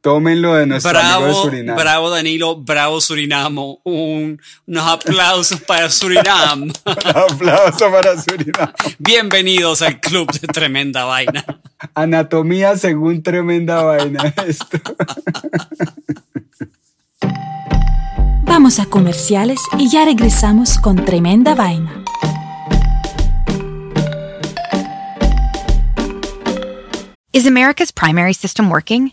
tómenlo 0.00 0.54
de 0.54 0.66
nuestro 0.66 0.98
amigo 0.98 1.18
de 1.20 1.24
bravo, 1.26 1.42
Surinam. 1.42 1.76
bravo 1.76 2.10
Danilo, 2.10 2.56
bravo 2.56 3.00
Surinamo. 3.00 3.80
Un- 3.84 4.40
unos 4.66 4.86
aplausos 4.86 5.60
para 5.62 5.90
Surinam. 5.90 6.62
Un 6.62 6.72
aplauso 7.04 7.90
para 7.90 8.20
Surinam. 8.20 8.72
Bienvenidos 8.98 9.82
al 9.82 10.00
club 10.00 10.30
de 10.32 10.46
Tremenda 10.48 11.04
Vaina. 11.04 11.44
Anatomía 11.94 12.76
según 12.76 13.22
tremenda 13.22 13.82
vaina 13.82 14.32
esto. 14.46 14.78
Vamos 18.42 18.78
a 18.80 18.86
comerciales 18.86 19.60
y 19.78 19.90
ya 19.90 20.04
regresamos 20.04 20.78
con 20.78 21.04
tremenda 21.04 21.54
vaina. 21.54 22.02
Is 27.32 27.46
America's 27.46 27.92
primary 27.92 28.32
system 28.32 28.70
working? 28.70 29.12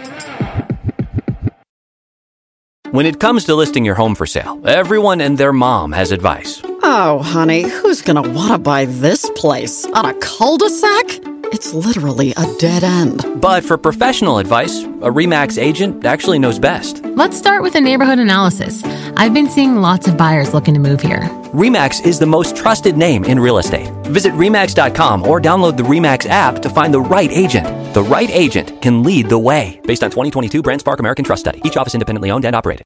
When 2.91 3.05
it 3.05 3.21
comes 3.21 3.45
to 3.45 3.55
listing 3.55 3.85
your 3.85 3.95
home 3.95 4.15
for 4.15 4.25
sale, 4.25 4.59
everyone 4.67 5.21
and 5.21 5.37
their 5.37 5.53
mom 5.53 5.93
has 5.93 6.11
advice. 6.11 6.61
Oh, 6.83 7.19
honey, 7.23 7.61
who's 7.61 8.01
gonna 8.01 8.21
wanna 8.21 8.59
buy 8.59 8.83
this 8.83 9.29
place? 9.35 9.85
On 9.93 10.05
a 10.05 10.13
cul 10.15 10.57
de 10.57 10.69
sac? 10.69 11.05
It's 11.53 11.73
literally 11.73 12.33
a 12.35 12.45
dead 12.59 12.83
end. 12.83 13.23
But 13.39 13.63
for 13.63 13.77
professional 13.77 14.39
advice, 14.39 14.83
a 14.83 15.09
REMAX 15.09 15.57
agent 15.57 16.05
actually 16.05 16.37
knows 16.37 16.59
best. 16.59 17.01
Let's 17.05 17.37
start 17.37 17.63
with 17.63 17.75
a 17.75 17.81
neighborhood 17.81 18.19
analysis. 18.19 18.83
I've 19.15 19.33
been 19.33 19.49
seeing 19.49 19.77
lots 19.77 20.09
of 20.09 20.17
buyers 20.17 20.53
looking 20.53 20.73
to 20.73 20.79
move 20.81 20.99
here. 20.99 21.21
REMAX 21.53 22.05
is 22.05 22.19
the 22.19 22.25
most 22.25 22.57
trusted 22.57 22.97
name 22.97 23.23
in 23.23 23.39
real 23.39 23.57
estate. 23.57 23.89
Visit 24.07 24.33
REMAX.com 24.33 25.25
or 25.25 25.39
download 25.39 25.77
the 25.77 25.83
REMAX 25.83 26.27
app 26.29 26.61
to 26.61 26.69
find 26.69 26.93
the 26.93 27.01
right 27.01 27.31
agent. 27.31 27.67
The 27.93 28.03
right 28.03 28.29
agent 28.31 28.81
can 28.81 29.03
lead 29.03 29.27
the 29.27 29.37
way. 29.37 29.81
Based 29.83 30.01
on 30.01 30.11
2022 30.11 30.61
Brand 30.63 30.79
Spark 30.79 30.99
American 30.99 31.25
Trust 31.25 31.41
Study. 31.41 31.61
Each 31.65 31.75
office 31.77 31.93
independently 31.93 32.31
owned 32.31 32.45
and 32.45 32.55
operated. 32.55 32.85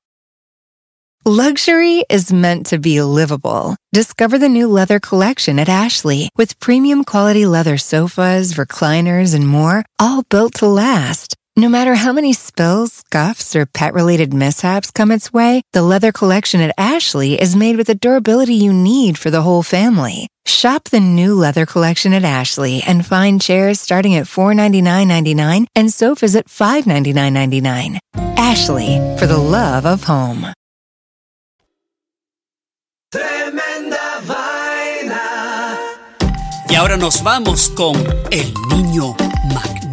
Luxury 1.27 2.05
is 2.07 2.31
meant 2.31 2.67
to 2.67 2.77
be 2.77 3.01
livable. 3.01 3.75
Discover 3.93 4.37
the 4.37 4.47
new 4.47 4.67
leather 4.67 4.99
collection 4.99 5.57
at 5.57 5.67
Ashley 5.67 6.29
with 6.37 6.59
premium 6.59 7.03
quality 7.03 7.47
leather 7.47 7.77
sofas, 7.77 8.53
recliners, 8.53 9.33
and 9.33 9.47
more, 9.47 9.83
all 9.97 10.21
built 10.29 10.53
to 10.55 10.67
last. 10.67 11.35
No 11.57 11.69
matter 11.69 11.95
how 11.95 12.11
many 12.11 12.33
spills, 12.33 12.91
scuffs, 12.91 13.55
or 13.55 13.65
pet 13.65 13.93
related 13.93 14.33
mishaps 14.33 14.91
come 14.91 15.09
its 15.09 15.31
way, 15.31 15.61
the 15.71 15.81
leather 15.81 16.11
collection 16.11 16.59
at 16.59 16.75
Ashley 16.77 17.39
is 17.39 17.55
made 17.55 17.77
with 17.77 17.87
the 17.87 17.95
durability 17.95 18.55
you 18.55 18.73
need 18.73 19.17
for 19.17 19.31
the 19.31 19.41
whole 19.41 19.63
family. 19.63 20.27
Shop 20.45 20.83
the 20.89 20.99
new 20.99 21.33
leather 21.33 21.65
collection 21.65 22.11
at 22.11 22.25
Ashley 22.25 22.83
and 22.85 23.05
find 23.05 23.41
chairs 23.41 23.79
starting 23.79 24.15
at 24.15 24.25
$499.99 24.25 25.67
and 25.77 25.93
sofas 25.93 26.35
at 26.35 26.47
$599.99. 26.47 27.99
Ashley, 28.37 28.97
for 29.17 29.25
the 29.25 29.37
love 29.37 29.85
of 29.85 30.03
home. 30.03 30.47
Tremenda 33.13 34.19
vaina. 34.25 35.77
Y 36.69 36.75
ahora 36.75 36.97
nos 36.97 37.23
vamos 37.23 37.69
con 37.69 37.95
el 38.29 38.53
niño 38.67 39.15
magnético. 39.53 39.84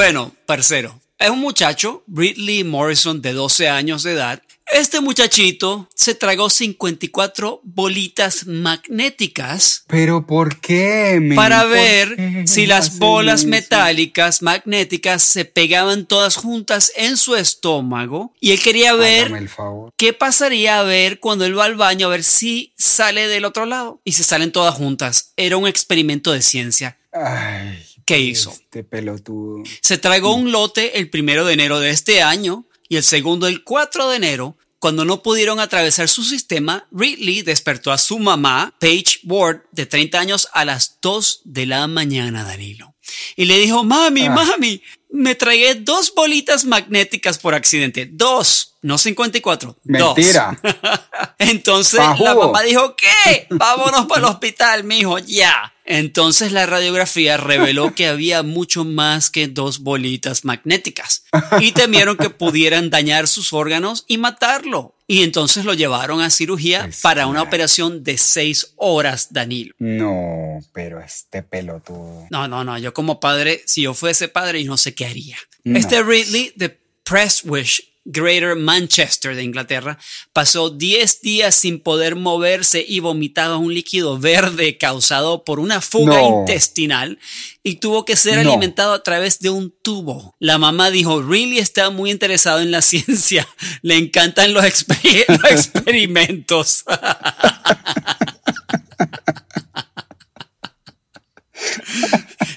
Bueno, 0.00 0.34
parcero, 0.46 0.98
es 1.18 1.28
un 1.28 1.40
muchacho, 1.40 2.02
Ridley 2.08 2.64
Morrison, 2.64 3.20
de 3.20 3.34
12 3.34 3.68
años 3.68 4.02
de 4.02 4.12
edad. 4.12 4.42
Este 4.72 5.02
muchachito 5.02 5.90
se 5.94 6.14
tragó 6.14 6.48
54 6.48 7.60
bolitas 7.64 8.46
magnéticas 8.46 9.84
Pero 9.88 10.26
¿por 10.26 10.58
qué? 10.60 11.18
men? 11.20 11.36
para 11.36 11.60
¿Por 11.64 11.70
ver 11.72 12.16
qué 12.16 12.44
si 12.46 12.64
las 12.64 12.98
bolas 12.98 13.40
eso? 13.40 13.48
metálicas 13.50 14.40
magnéticas 14.40 15.22
se 15.22 15.44
pegaban 15.44 16.06
todas 16.06 16.36
juntas 16.36 16.92
en 16.96 17.18
su 17.18 17.36
estómago 17.36 18.32
y 18.40 18.52
él 18.52 18.62
quería 18.62 18.94
ver 18.94 19.30
el 19.32 19.50
favor. 19.50 19.92
qué 19.98 20.14
pasaría 20.14 20.80
a 20.80 20.82
ver 20.82 21.20
cuando 21.20 21.44
él 21.44 21.58
va 21.58 21.66
al 21.66 21.74
baño 21.74 22.06
a 22.06 22.10
ver 22.10 22.24
si 22.24 22.72
sale 22.78 23.28
del 23.28 23.44
otro 23.44 23.66
lado 23.66 24.00
y 24.02 24.12
se 24.12 24.24
salen 24.24 24.50
todas 24.50 24.74
juntas. 24.74 25.34
Era 25.36 25.58
un 25.58 25.68
experimento 25.68 26.32
de 26.32 26.40
ciencia. 26.40 26.96
Ay, 27.12 27.84
¿Qué 28.04 28.18
hizo? 28.18 28.50
este 28.50 28.84
pelotudo. 28.84 29.62
Se 29.82 29.98
tragó 29.98 30.34
un 30.34 30.52
lote 30.52 30.98
el 30.98 31.10
primero 31.10 31.44
de 31.44 31.52
enero 31.54 31.80
de 31.80 31.90
este 31.90 32.22
año 32.22 32.66
y 32.88 32.96
el 32.96 33.02
segundo 33.04 33.46
el 33.46 33.62
4 33.64 34.08
de 34.08 34.16
enero. 34.16 34.56
Cuando 34.78 35.04
no 35.04 35.22
pudieron 35.22 35.60
atravesar 35.60 36.08
su 36.08 36.24
sistema, 36.24 36.88
Ridley 36.90 37.42
despertó 37.42 37.92
a 37.92 37.98
su 37.98 38.18
mamá, 38.18 38.74
Paige 38.80 39.18
Ward, 39.24 39.60
de 39.72 39.84
30 39.84 40.18
años, 40.18 40.48
a 40.54 40.64
las 40.64 40.98
2 41.02 41.42
de 41.44 41.66
la 41.66 41.86
mañana, 41.86 42.44
Danilo. 42.44 42.94
Y 43.36 43.44
le 43.44 43.58
dijo, 43.58 43.84
mami, 43.84 44.26
Ah. 44.26 44.30
mami, 44.30 44.80
me 45.10 45.34
tragué 45.34 45.74
dos 45.74 46.14
bolitas 46.14 46.64
magnéticas 46.64 47.38
por 47.38 47.54
accidente. 47.54 48.08
Dos, 48.10 48.76
no 48.80 48.96
54. 48.96 49.76
dos". 49.82 50.16
Mentira. 50.16 50.58
Entonces 51.38 51.98
Pa' 52.00 52.16
la 52.18 52.34
mamá 52.34 52.62
dijo, 52.62 52.94
¿qué? 52.96 53.46
Vámonos 53.50 54.06
para 54.06 54.20
el 54.20 54.24
hospital, 54.32 54.84
mijo, 54.84 55.18
ya. 55.18 55.74
Entonces 55.92 56.52
la 56.52 56.66
radiografía 56.66 57.36
reveló 57.36 57.96
que 57.96 58.06
había 58.06 58.44
mucho 58.44 58.84
más 58.84 59.28
que 59.28 59.48
dos 59.48 59.80
bolitas 59.80 60.44
magnéticas 60.44 61.24
y 61.58 61.72
temieron 61.72 62.16
que 62.16 62.30
pudieran 62.30 62.90
dañar 62.90 63.26
sus 63.26 63.52
órganos 63.52 64.04
y 64.06 64.16
matarlo. 64.16 64.94
Y 65.08 65.24
entonces 65.24 65.64
lo 65.64 65.74
llevaron 65.74 66.20
a 66.20 66.30
cirugía 66.30 66.88
para 67.02 67.26
una 67.26 67.42
operación 67.42 68.04
de 68.04 68.18
seis 68.18 68.72
horas, 68.76 69.32
Danilo. 69.32 69.74
No, 69.80 70.60
pero 70.72 71.00
este 71.00 71.42
pelotudo. 71.42 72.28
No, 72.30 72.46
no, 72.46 72.62
no, 72.62 72.78
yo 72.78 72.94
como 72.94 73.18
padre, 73.18 73.60
si 73.66 73.82
yo 73.82 73.92
fuese 73.92 74.28
padre, 74.28 74.62
yo 74.62 74.70
no 74.70 74.76
sé 74.76 74.94
qué 74.94 75.06
haría. 75.06 75.38
No. 75.64 75.76
Este 75.76 76.04
Ridley 76.04 76.52
de 76.54 76.78
Prestwick, 77.02 77.89
Greater 78.04 78.56
Manchester 78.56 79.36
de 79.36 79.42
Inglaterra, 79.44 79.98
pasó 80.32 80.70
10 80.70 81.20
días 81.20 81.54
sin 81.54 81.80
poder 81.80 82.16
moverse 82.16 82.84
y 82.86 83.00
vomitaba 83.00 83.58
un 83.58 83.74
líquido 83.74 84.18
verde 84.18 84.78
causado 84.78 85.44
por 85.44 85.60
una 85.60 85.80
fuga 85.80 86.16
No. 86.20 86.40
intestinal 86.40 87.18
y 87.62 87.76
tuvo 87.76 88.04
que 88.06 88.16
ser 88.16 88.42
No. 88.42 88.50
alimentado 88.52 88.94
a 88.94 89.02
través 89.02 89.38
de 89.40 89.50
un 89.50 89.74
tubo. 89.82 90.34
La 90.38 90.56
mamá 90.58 90.90
dijo, 90.90 91.22
Ridley 91.22 91.58
está 91.58 91.90
muy 91.90 92.10
interesado 92.10 92.60
en 92.60 92.70
la 92.70 92.80
ciencia, 92.90 93.46
le 93.82 93.96
encantan 93.96 94.54
los, 94.54 94.64
exper- 94.64 95.26
los 95.42 95.50
experimentos. 95.50 96.84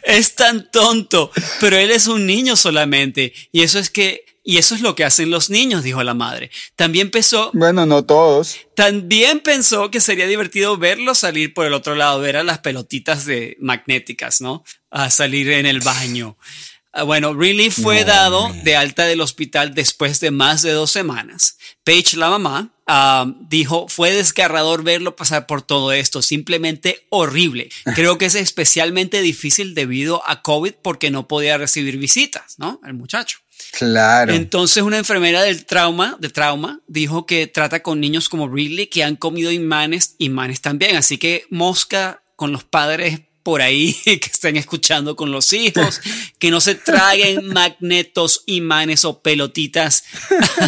es 0.03 0.35
tan 0.35 0.69
tonto, 0.71 1.31
pero 1.59 1.77
él 1.77 1.91
es 1.91 2.07
un 2.07 2.25
niño 2.25 2.55
solamente. 2.55 3.33
Y 3.51 3.61
eso 3.63 3.79
es 3.79 3.89
que, 3.89 4.25
y 4.43 4.57
eso 4.57 4.75
es 4.75 4.81
lo 4.81 4.93
que 4.95 5.03
hacen 5.05 5.29
los 5.29 5.49
niños, 5.49 5.83
dijo 5.83 6.03
la 6.03 6.13
madre. 6.13 6.51
También 6.75 7.09
pensó, 7.11 7.49
Bueno, 7.53 7.85
no 7.85 8.03
todos. 8.05 8.57
también 8.75 9.39
pensó 9.39 9.89
que 9.89 10.01
sería 10.01 10.27
divertido 10.27 10.77
verlo 10.77 11.15
salir 11.15 11.53
por 11.53 11.65
el 11.65 11.73
otro 11.73 11.95
lado, 11.95 12.19
ver 12.19 12.37
a 12.37 12.43
las 12.43 12.59
pelotitas 12.59 13.25
de 13.25 13.55
magnéticas, 13.59 14.41
¿no? 14.41 14.63
A 14.91 15.09
salir 15.09 15.49
en 15.51 15.65
el 15.65 15.79
baño. 15.79 16.37
Ah, 16.91 17.03
Bueno, 17.03 17.33
Ridley 17.33 17.71
fue 17.71 18.01
No, 18.01 18.05
dado 18.05 18.49
man. 18.49 18.63
de 18.63 18.75
alta 18.75 19.05
del 19.05 19.21
hospital 19.21 19.73
después 19.73 20.19
de 20.19 20.29
más 20.31 20.61
de 20.61 20.71
dos 20.73 20.91
semanas. 20.91 21.57
Paige, 21.83 22.17
la 22.17 22.29
mamá, 22.29 22.69
ah, 22.85 23.25
dijo, 23.49 23.87
fue 23.89 24.11
desgarrador 24.11 24.83
verlo 24.83 25.15
pasar 25.15 25.47
por 25.47 25.61
todo 25.63 25.91
esto, 25.91 26.21
simplemente 26.21 27.07
horrible. 27.09 27.69
Creo 27.95 28.17
que 28.19 28.25
es 28.27 28.35
especialmente 28.35 29.21
difícil 29.21 29.73
debido 29.73 30.21
a 30.29 30.41
COVID 30.43 30.73
porque 30.83 31.09
no 31.09 31.27
podía 31.27 31.57
recibir 31.57 31.97
visitas, 31.97 32.59
¿no? 32.59 32.79
El 32.85 32.93
muchacho. 32.93 33.39
Claro. 33.71 34.33
Entonces 34.33 34.83
una 34.83 34.99
enfermera 34.99 35.41
del 35.41 35.65
trauma, 35.65 36.15
de 36.19 36.29
trauma, 36.29 36.79
dijo 36.87 37.25
que 37.25 37.47
trata 37.47 37.81
con 37.81 37.99
niños 37.99 38.29
como 38.29 38.47
Ridley 38.47 38.87
que 38.87 39.03
han 39.03 39.15
comido 39.15 39.51
imanes, 39.51 40.15
imanes 40.19 40.61
también. 40.61 40.95
Así 40.95 41.17
que 41.17 41.45
mosca 41.49 42.21
con 42.35 42.51
los 42.51 42.63
padres 42.63 43.21
por 43.43 43.61
ahí 43.61 43.93
que 44.05 44.13
estén 44.13 44.57
escuchando 44.57 45.15
con 45.15 45.31
los 45.31 45.53
hijos, 45.53 46.01
que 46.39 46.49
no 46.49 46.61
se 46.61 46.75
traguen 46.75 47.47
magnetos, 47.47 48.43
imanes 48.47 49.05
o 49.05 49.21
pelotitas 49.21 50.05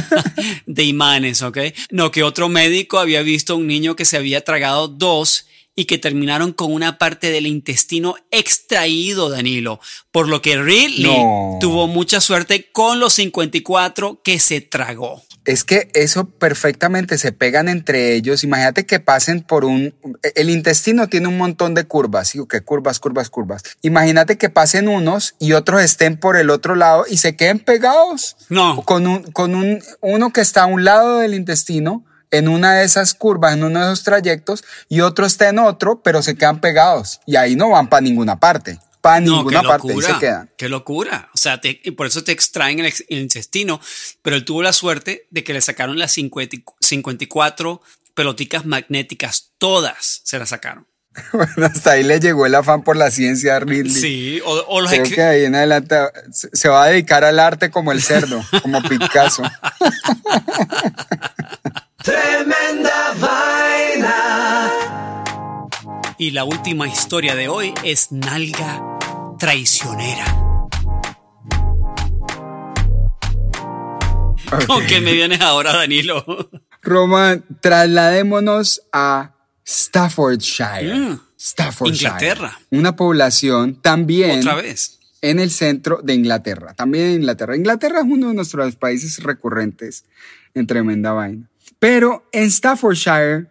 de 0.66 0.84
imanes, 0.84 1.42
¿ok? 1.42 1.58
No, 1.90 2.12
que 2.12 2.24
otro 2.24 2.50
médico 2.50 3.00
había 3.00 3.22
visto 3.22 3.54
a 3.54 3.56
un 3.56 3.68
niño 3.68 3.96
que 3.96 4.06
se 4.06 4.18
había 4.18 4.44
tragado 4.44 4.88
dos 4.88 5.48
y 5.76 5.86
que 5.86 5.98
terminaron 5.98 6.54
con 6.54 6.72
una 6.74 6.98
parte 6.98 7.32
del 7.32 7.48
intestino 7.48 8.16
extraído, 8.32 9.30
Danilo. 9.30 9.80
Por 10.12 10.30
lo 10.30 10.42
que 10.42 10.58
Ridley 10.58 11.04
No. 11.24 11.58
tuvo 11.60 11.88
mucha 11.88 12.22
suerte 12.22 12.70
con 12.72 13.00
los 13.00 13.14
54 13.14 14.22
que 14.24 14.40
se 14.40 14.62
tragó. 14.62 15.22
Es 15.44 15.64
que 15.64 15.90
eso 15.94 16.26
perfectamente 16.28 17.20
se 17.20 17.32
pegan 17.32 17.70
entre 17.70 18.16
ellos. 18.16 18.44
Imagínate 18.44 18.86
que 18.88 19.00
pasen 19.00 19.42
por 19.42 19.64
un... 19.64 19.94
El 20.34 20.50
intestino 20.50 21.08
tiene 21.08 21.28
un 21.28 21.38
montón 21.38 21.76
de 21.76 21.84
curvas, 21.84 22.30
¿sí? 22.30 22.40
que 22.50 22.62
curvas, 22.62 23.00
curvas, 23.00 23.30
curvas. 23.30 23.62
Imagínate 23.84 24.38
que 24.40 24.50
pasen 24.50 24.88
unos 24.88 25.36
y 25.40 25.52
otros 25.52 25.84
estén 25.84 26.18
por 26.18 26.36
el 26.38 26.50
otro 26.50 26.74
lado 26.76 27.06
y 27.08 27.18
se 27.18 27.36
queden 27.36 27.60
pegados. 27.60 28.38
No. 28.50 28.82
Con, 28.84 29.06
un, 29.06 29.24
con 29.34 29.54
un, 29.54 29.84
uno 30.02 30.34
que 30.34 30.42
está 30.42 30.64
a 30.64 30.68
un 30.68 30.84
lado 30.84 31.20
del 31.20 31.36
intestino, 31.36 32.04
en 32.38 32.48
una 32.48 32.76
de 32.76 32.86
esas 32.86 33.14
curvas, 33.14 33.54
en 33.54 33.64
uno 33.64 33.80
de 33.80 33.86
esos 33.86 34.04
trayectos, 34.04 34.64
y 34.90 35.02
otro 35.02 35.26
está 35.26 35.50
en 35.50 35.60
otro, 35.60 36.02
pero 36.04 36.22
se 36.22 36.36
quedan 36.36 36.60
pegados. 36.62 37.20
Y 37.26 37.36
ahí 37.36 37.56
no 37.56 37.70
van 37.70 37.88
para 37.90 38.02
ninguna 38.02 38.40
parte. 38.40 38.80
Para 39.02 39.20
No, 39.20 39.38
ninguna 39.38 39.62
qué 39.62 39.68
parte, 39.68 39.88
locura. 39.90 40.08
se 40.08 40.20
quedan. 40.20 40.50
Qué 40.58 40.68
locura. 40.70 41.30
O 41.34 41.38
sea, 41.38 41.62
te- 41.62 41.80
y 41.84 41.92
por 41.92 42.08
eso 42.08 42.24
te 42.24 42.32
extraen 42.32 42.80
el, 42.80 42.92
el 43.10 43.20
intestino. 43.20 43.80
Pero 44.24 44.36
él 44.36 44.44
tuvo 44.46 44.64
la 44.64 44.74
suerte 44.74 45.28
de 45.30 45.44
que 45.44 45.54
le 45.54 45.62
sacaron 45.62 46.00
las 46.00 46.12
50 46.14 46.56
y- 46.56 46.64
54 46.80 47.82
peloticas 48.16 48.66
magnéticas. 48.66 49.52
Todas 49.60 50.22
se 50.24 50.40
las 50.40 50.50
sacaron. 50.50 50.88
Bueno, 51.32 51.68
hasta 51.68 51.92
ahí 51.92 52.04
le 52.04 52.20
llegó 52.20 52.46
el 52.46 52.56
afán 52.56 52.84
por 52.84 52.98
la 52.98 53.10
ciencia 53.12 53.56
a 53.56 53.60
Ridley. 53.62 53.90
Sí, 53.94 54.42
o, 54.44 54.52
o 54.68 54.82
los 54.82 54.92
Creo 54.92 55.04
que 55.06 55.22
ahí 55.24 55.46
en 55.46 55.56
adelante 55.56 55.96
se 56.32 56.68
va 56.68 56.84
a 56.84 56.88
dedicar 56.88 57.24
al 57.24 57.40
arte 57.40 57.70
como 57.72 57.92
el 57.94 58.02
cerdo, 58.02 58.42
como 58.62 58.82
Picasso. 58.90 59.44
Tremenda 62.06 63.16
vaina. 63.20 64.72
Y 66.20 66.30
la 66.30 66.44
última 66.44 66.88
historia 66.88 67.34
de 67.34 67.48
hoy 67.48 67.74
es 67.84 68.12
Nalga 68.12 69.00
Traicionera. 69.40 70.70
Okay. 74.46 74.68
¿Con 74.68 74.86
qué 74.86 75.02
me 75.02 75.14
vienes 75.14 75.42
ahora, 75.42 75.74
Danilo? 75.74 76.24
Román, 76.84 77.44
trasladémonos 77.60 78.84
a 78.94 79.34
Staffordshire. 79.68 80.94
Mm. 80.94 81.20
Staffordshire. 81.40 82.12
Inglaterra. 82.12 82.60
Una 82.70 82.96
población 82.96 83.82
también. 83.82 84.42
Otra 84.42 84.54
vez. 84.54 85.00
En 85.24 85.40
el 85.40 85.50
centro 85.50 86.02
de 86.04 86.14
Inglaterra. 86.14 86.76
También 86.76 87.06
en 87.06 87.14
Inglaterra. 87.22 87.58
Inglaterra 87.58 88.02
es 88.02 88.06
uno 88.08 88.28
de 88.28 88.36
nuestros 88.36 88.76
países 88.76 89.24
recurrentes 89.24 90.06
en 90.54 90.68
tremenda 90.68 91.12
vaina. 91.12 91.50
Pero 91.80 92.28
en 92.32 92.50
Staffordshire 92.50 93.48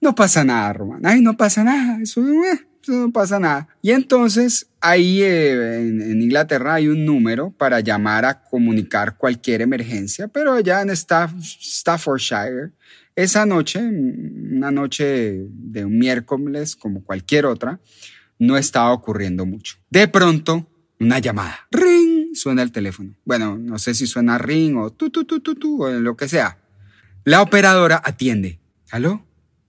no 0.00 0.14
pasa 0.14 0.44
nada, 0.44 0.72
Román. 0.72 1.04
Ay, 1.04 1.20
no 1.20 1.36
pasa 1.36 1.62
nada. 1.62 1.98
Eso, 2.02 2.20
eh, 2.22 2.60
no 2.88 3.12
pasa 3.12 3.38
nada. 3.38 3.68
Y 3.82 3.90
entonces 3.90 4.68
ahí 4.80 5.22
eh, 5.22 5.80
en, 5.80 6.22
Inglaterra 6.22 6.74
hay 6.74 6.88
un 6.88 7.04
número 7.04 7.50
para 7.50 7.80
llamar 7.80 8.24
a 8.24 8.42
comunicar 8.42 9.16
cualquier 9.16 9.62
emergencia, 9.62 10.28
pero 10.28 10.52
allá 10.54 10.80
en 10.82 10.90
Staff- 10.90 11.34
Staffordshire, 11.40 12.72
esa 13.14 13.44
noche, 13.44 13.80
una 13.80 14.70
noche 14.70 15.44
de 15.50 15.84
un 15.84 15.98
miércoles 15.98 16.74
como 16.76 17.04
cualquier 17.04 17.46
otra, 17.46 17.80
no 18.38 18.56
estaba 18.56 18.92
ocurriendo 18.92 19.44
mucho. 19.44 19.76
De 19.90 20.08
pronto, 20.08 20.66
una 20.98 21.18
llamada. 21.18 21.66
Ring, 21.70 22.34
suena 22.34 22.62
el 22.62 22.72
teléfono. 22.72 23.14
Bueno, 23.24 23.58
no 23.58 23.78
sé 23.78 23.94
si 23.94 24.06
suena 24.06 24.38
ring 24.38 24.76
o 24.78 24.90
tu, 24.90 25.10
tu, 25.10 25.24
tu, 25.24 25.40
tu, 25.40 25.54
tu, 25.54 25.82
o 25.82 25.90
lo 25.90 26.16
que 26.16 26.28
sea. 26.28 26.56
La 27.24 27.42
operadora 27.42 28.00
atiende. 28.02 28.60
¿Aló? 28.90 29.26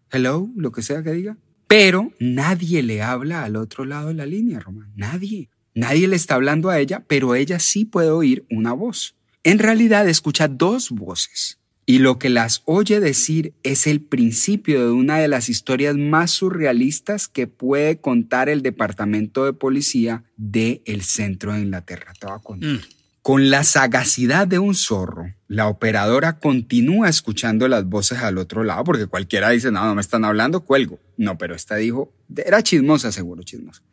¿Hello? 0.09 0.49
Lo 0.55 0.71
que 0.71 0.81
sea 0.81 1.03
que 1.03 1.11
diga. 1.11 1.37
Pero 1.67 2.11
nadie 2.19 2.81
le 2.81 3.01
habla 3.01 3.43
al 3.43 3.55
otro 3.55 3.85
lado 3.85 4.09
de 4.09 4.13
la 4.13 4.25
línea, 4.25 4.59
Román. 4.59 4.91
Nadie. 4.95 5.49
Nadie 5.73 6.07
le 6.07 6.15
está 6.15 6.35
hablando 6.35 6.69
a 6.69 6.79
ella, 6.79 7.03
pero 7.07 7.35
ella 7.35 7.59
sí 7.59 7.85
puede 7.85 8.09
oír 8.09 8.45
una 8.49 8.73
voz. 8.73 9.15
En 9.43 9.59
realidad 9.59 10.07
escucha 10.07 10.47
dos 10.47 10.91
voces. 10.91 11.59
Y 11.85 11.99
lo 11.99 12.19
que 12.19 12.29
las 12.29 12.61
oye 12.65 12.99
decir 12.99 13.53
es 13.63 13.87
el 13.87 14.01
principio 14.01 14.85
de 14.85 14.91
una 14.91 15.17
de 15.17 15.27
las 15.27 15.49
historias 15.49 15.97
más 15.97 16.31
surrealistas 16.31 17.27
que 17.27 17.47
puede 17.47 17.99
contar 17.99 18.49
el 18.49 18.61
departamento 18.61 19.45
de 19.45 19.53
policía 19.53 20.23
del 20.37 20.81
el 20.85 21.01
centro 21.01 21.53
de 21.53 21.61
Inglaterra. 21.61 22.13
Te 22.19 22.27
voy. 22.27 22.79
Con 23.21 23.51
la 23.51 23.63
sagacidad 23.63 24.47
de 24.47 24.57
un 24.57 24.73
zorro, 24.73 25.35
la 25.47 25.67
operadora 25.67 26.39
continúa 26.39 27.07
escuchando 27.07 27.67
las 27.67 27.85
voces 27.85 28.17
al 28.17 28.39
otro 28.39 28.63
lado, 28.63 28.83
porque 28.83 29.05
cualquiera 29.05 29.51
dice, 29.51 29.71
no, 29.71 29.85
no 29.85 29.93
me 29.93 30.01
están 30.01 30.25
hablando, 30.25 30.61
cuelgo. 30.61 30.99
No, 31.17 31.37
pero 31.37 31.53
esta 31.53 31.75
dijo, 31.75 32.11
era 32.35 32.63
chismosa, 32.63 33.11
seguro, 33.11 33.43
chismosa. 33.43 33.83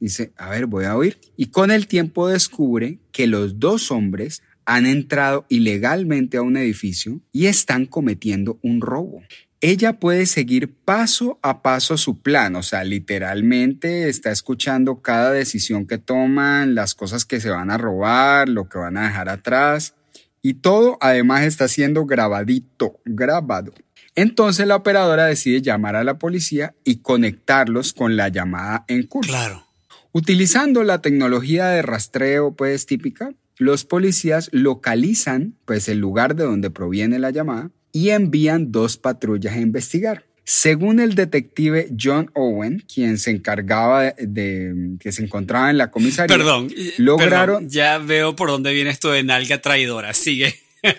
Dice, 0.00 0.32
a 0.36 0.50
ver, 0.50 0.66
voy 0.66 0.86
a 0.86 0.96
oír. 0.96 1.20
Y 1.36 1.46
con 1.46 1.70
el 1.70 1.86
tiempo 1.86 2.26
descubre 2.26 2.98
que 3.12 3.28
los 3.28 3.60
dos 3.60 3.92
hombres 3.92 4.42
han 4.64 4.86
entrado 4.86 5.46
ilegalmente 5.48 6.36
a 6.38 6.42
un 6.42 6.56
edificio 6.56 7.20
y 7.30 7.46
están 7.46 7.86
cometiendo 7.86 8.58
un 8.62 8.80
robo. 8.80 9.22
Ella 9.66 9.98
puede 9.98 10.26
seguir 10.26 10.74
paso 10.74 11.38
a 11.40 11.62
paso 11.62 11.96
su 11.96 12.20
plan, 12.20 12.54
o 12.54 12.62
sea, 12.62 12.84
literalmente 12.84 14.10
está 14.10 14.30
escuchando 14.30 15.00
cada 15.00 15.32
decisión 15.32 15.86
que 15.86 15.96
toman, 15.96 16.74
las 16.74 16.94
cosas 16.94 17.24
que 17.24 17.40
se 17.40 17.48
van 17.48 17.70
a 17.70 17.78
robar, 17.78 18.46
lo 18.46 18.68
que 18.68 18.76
van 18.76 18.98
a 18.98 19.04
dejar 19.04 19.30
atrás, 19.30 19.94
y 20.42 20.52
todo 20.52 20.98
además 21.00 21.44
está 21.44 21.66
siendo 21.66 22.04
grabadito, 22.04 23.00
grabado. 23.06 23.72
Entonces 24.14 24.66
la 24.66 24.76
operadora 24.76 25.24
decide 25.24 25.62
llamar 25.62 25.96
a 25.96 26.04
la 26.04 26.18
policía 26.18 26.74
y 26.84 26.96
conectarlos 26.96 27.94
con 27.94 28.18
la 28.18 28.28
llamada 28.28 28.84
en 28.86 29.04
curso. 29.06 29.30
Claro. 29.30 29.66
Utilizando 30.12 30.84
la 30.84 31.00
tecnología 31.00 31.68
de 31.68 31.80
rastreo 31.80 32.54
pues 32.54 32.84
típica, 32.84 33.32
los 33.56 33.86
policías 33.86 34.50
localizan 34.52 35.56
pues 35.64 35.88
el 35.88 36.00
lugar 36.00 36.36
de 36.36 36.44
donde 36.44 36.68
proviene 36.68 37.18
la 37.18 37.30
llamada 37.30 37.70
y 37.94 38.10
envían 38.10 38.70
dos 38.72 38.98
patrullas 38.98 39.54
a 39.54 39.60
investigar. 39.60 40.26
Según 40.46 41.00
el 41.00 41.14
detective 41.14 41.88
John 41.98 42.30
Owen, 42.34 42.84
quien 42.92 43.16
se 43.16 43.30
encargaba 43.30 44.02
de, 44.02 44.14
de- 44.26 44.96
que 45.00 45.10
se 45.12 45.22
encontraba 45.24 45.70
en 45.70 45.78
la 45.78 45.90
comisaría, 45.90 46.36
Perdón. 46.36 46.68
eh, 46.76 46.92
lograron 46.98 47.56
perdón, 47.62 47.70
ya 47.70 47.96
veo 47.96 48.36
por 48.36 48.50
dónde 48.50 48.74
viene 48.74 48.90
esto 48.90 49.10
de 49.10 49.22
nalga 49.22 49.62
traidora. 49.62 50.12
Sigue. 50.12 50.54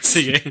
Sigue. 0.00 0.42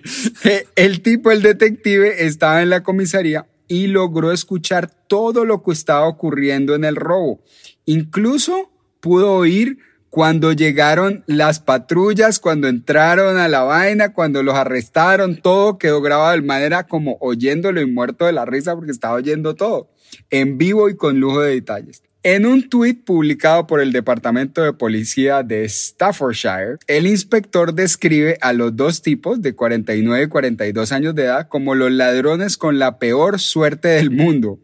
Eh, 0.44 0.68
El 0.76 1.02
tipo, 1.02 1.32
el 1.32 1.42
detective, 1.42 2.26
estaba 2.26 2.62
en 2.62 2.70
la 2.70 2.84
comisaría 2.84 3.48
y 3.68 3.88
logró 3.88 4.32
escuchar 4.32 4.90
todo 5.08 5.46
lo 5.46 5.64
que 5.64 5.72
estaba 5.72 6.08
ocurriendo 6.08 6.76
en 6.76 6.84
el 6.86 6.96
robo. 6.96 7.42
Incluso 7.86 8.72
pudo 9.00 9.34
oír 9.34 9.78
cuando 10.16 10.54
llegaron 10.54 11.26
las 11.28 11.60
patrullas, 11.60 12.40
cuando 12.40 12.70
entraron 12.70 13.38
a 13.38 13.50
la 13.50 13.64
vaina, 13.64 14.14
cuando 14.14 14.44
los 14.44 14.56
arrestaron, 14.56 15.36
todo 15.36 15.78
quedó 15.78 16.02
grabado 16.02 16.32
de 16.32 16.42
manera 16.42 16.88
como 16.88 17.18
oyéndolo 17.20 17.82
y 17.82 17.86
muerto 17.86 18.26
de 18.26 18.32
la 18.32 18.46
risa 18.46 18.76
porque 18.76 18.94
estaba 18.94 19.16
oyendo 19.16 19.56
todo, 19.56 19.90
en 20.30 20.58
vivo 20.58 20.88
y 20.88 20.96
con 20.96 21.20
lujo 21.20 21.42
de 21.42 21.56
detalles. 21.56 22.02
En 22.24 22.46
un 22.46 22.70
tuit 22.70 23.04
publicado 23.04 23.68
por 23.68 23.82
el 23.82 23.92
Departamento 23.92 24.64
de 24.64 24.72
Policía 24.72 25.44
de 25.44 25.68
Staffordshire, 25.68 26.78
el 26.88 27.08
inspector 27.08 27.74
describe 27.74 28.38
a 28.40 28.54
los 28.54 28.74
dos 28.74 29.02
tipos 29.02 29.42
de 29.42 29.54
49 29.54 30.24
y 30.24 30.28
42 30.28 30.94
años 30.94 31.14
de 31.14 31.26
edad 31.26 31.50
como 31.50 31.76
los 31.76 31.92
ladrones 31.92 32.56
con 32.56 32.80
la 32.80 33.00
peor 33.00 33.42
suerte 33.42 33.90
del 33.90 34.12
mundo, 34.12 34.60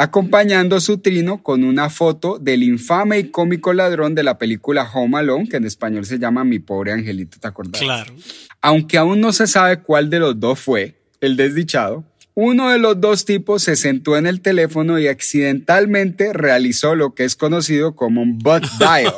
acompañando 0.00 0.80
su 0.80 0.96
trino 0.96 1.42
con 1.42 1.62
una 1.62 1.90
foto 1.90 2.38
del 2.38 2.62
infame 2.62 3.18
y 3.18 3.24
cómico 3.30 3.74
ladrón 3.74 4.14
de 4.14 4.22
la 4.22 4.38
película 4.38 4.90
Home 4.94 5.18
Alone, 5.18 5.46
que 5.46 5.58
en 5.58 5.66
español 5.66 6.06
se 6.06 6.18
llama 6.18 6.42
Mi 6.42 6.58
pobre 6.58 6.92
angelito, 6.92 7.36
¿te 7.38 7.46
acordás? 7.46 7.82
Claro. 7.82 8.14
Aunque 8.62 8.96
aún 8.96 9.20
no 9.20 9.30
se 9.34 9.46
sabe 9.46 9.80
cuál 9.82 10.08
de 10.08 10.18
los 10.18 10.40
dos 10.40 10.58
fue 10.58 10.94
el 11.20 11.36
desdichado, 11.36 12.02
uno 12.34 12.70
de 12.70 12.78
los 12.78 12.98
dos 12.98 13.26
tipos 13.26 13.62
se 13.62 13.76
sentó 13.76 14.16
en 14.16 14.26
el 14.26 14.40
teléfono 14.40 14.98
y 14.98 15.08
accidentalmente 15.08 16.32
realizó 16.32 16.94
lo 16.94 17.14
que 17.14 17.24
es 17.24 17.36
conocido 17.36 17.94
como 17.94 18.22
un 18.22 18.38
butt 18.38 18.64
dial 18.78 19.12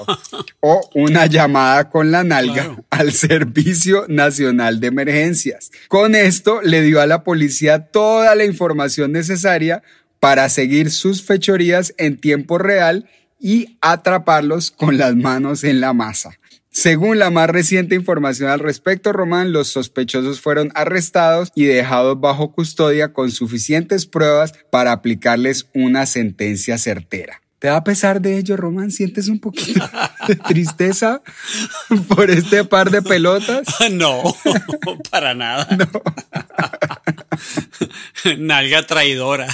o 0.58 0.90
una 0.94 1.26
llamada 1.26 1.90
con 1.90 2.10
la 2.10 2.24
nalga 2.24 2.64
Claro. 2.64 2.84
al 2.90 3.12
Servicio 3.12 4.06
Nacional 4.08 4.80
de 4.80 4.88
Emergencias. 4.88 5.70
Con 5.86 6.16
esto 6.16 6.60
le 6.62 6.82
dio 6.82 7.00
a 7.00 7.06
la 7.06 7.22
policía 7.22 7.86
toda 7.86 8.34
la 8.34 8.44
información 8.44 9.12
necesaria 9.12 9.84
para 10.22 10.48
seguir 10.48 10.92
sus 10.92 11.24
fechorías 11.24 11.94
en 11.98 12.16
tiempo 12.16 12.56
real 12.56 13.08
y 13.40 13.76
atraparlos 13.80 14.70
con 14.70 14.96
las 14.96 15.16
manos 15.16 15.64
en 15.64 15.80
la 15.80 15.94
masa. 15.94 16.38
Según 16.70 17.18
la 17.18 17.30
más 17.30 17.50
reciente 17.50 17.96
información 17.96 18.48
al 18.48 18.60
respecto, 18.60 19.12
Román, 19.12 19.50
los 19.50 19.66
sospechosos 19.66 20.40
fueron 20.40 20.70
arrestados 20.76 21.50
y 21.56 21.64
dejados 21.64 22.20
bajo 22.20 22.52
custodia 22.52 23.12
con 23.12 23.32
suficientes 23.32 24.06
pruebas 24.06 24.54
para 24.70 24.92
aplicarles 24.92 25.66
una 25.74 26.06
sentencia 26.06 26.78
certera. 26.78 27.42
¿Te 27.62 27.68
da 27.68 27.84
pesar 27.84 28.20
de 28.20 28.38
ello, 28.38 28.56
Román? 28.56 28.90
¿Sientes 28.90 29.28
un 29.28 29.38
poquito 29.38 29.88
de 30.26 30.34
tristeza 30.34 31.22
por 32.08 32.28
este 32.28 32.64
par 32.64 32.90
de 32.90 33.02
pelotas? 33.02 33.68
No, 33.92 34.20
para 35.12 35.32
nada. 35.32 35.68
Nalga 38.38 38.84
traidora. 38.84 39.46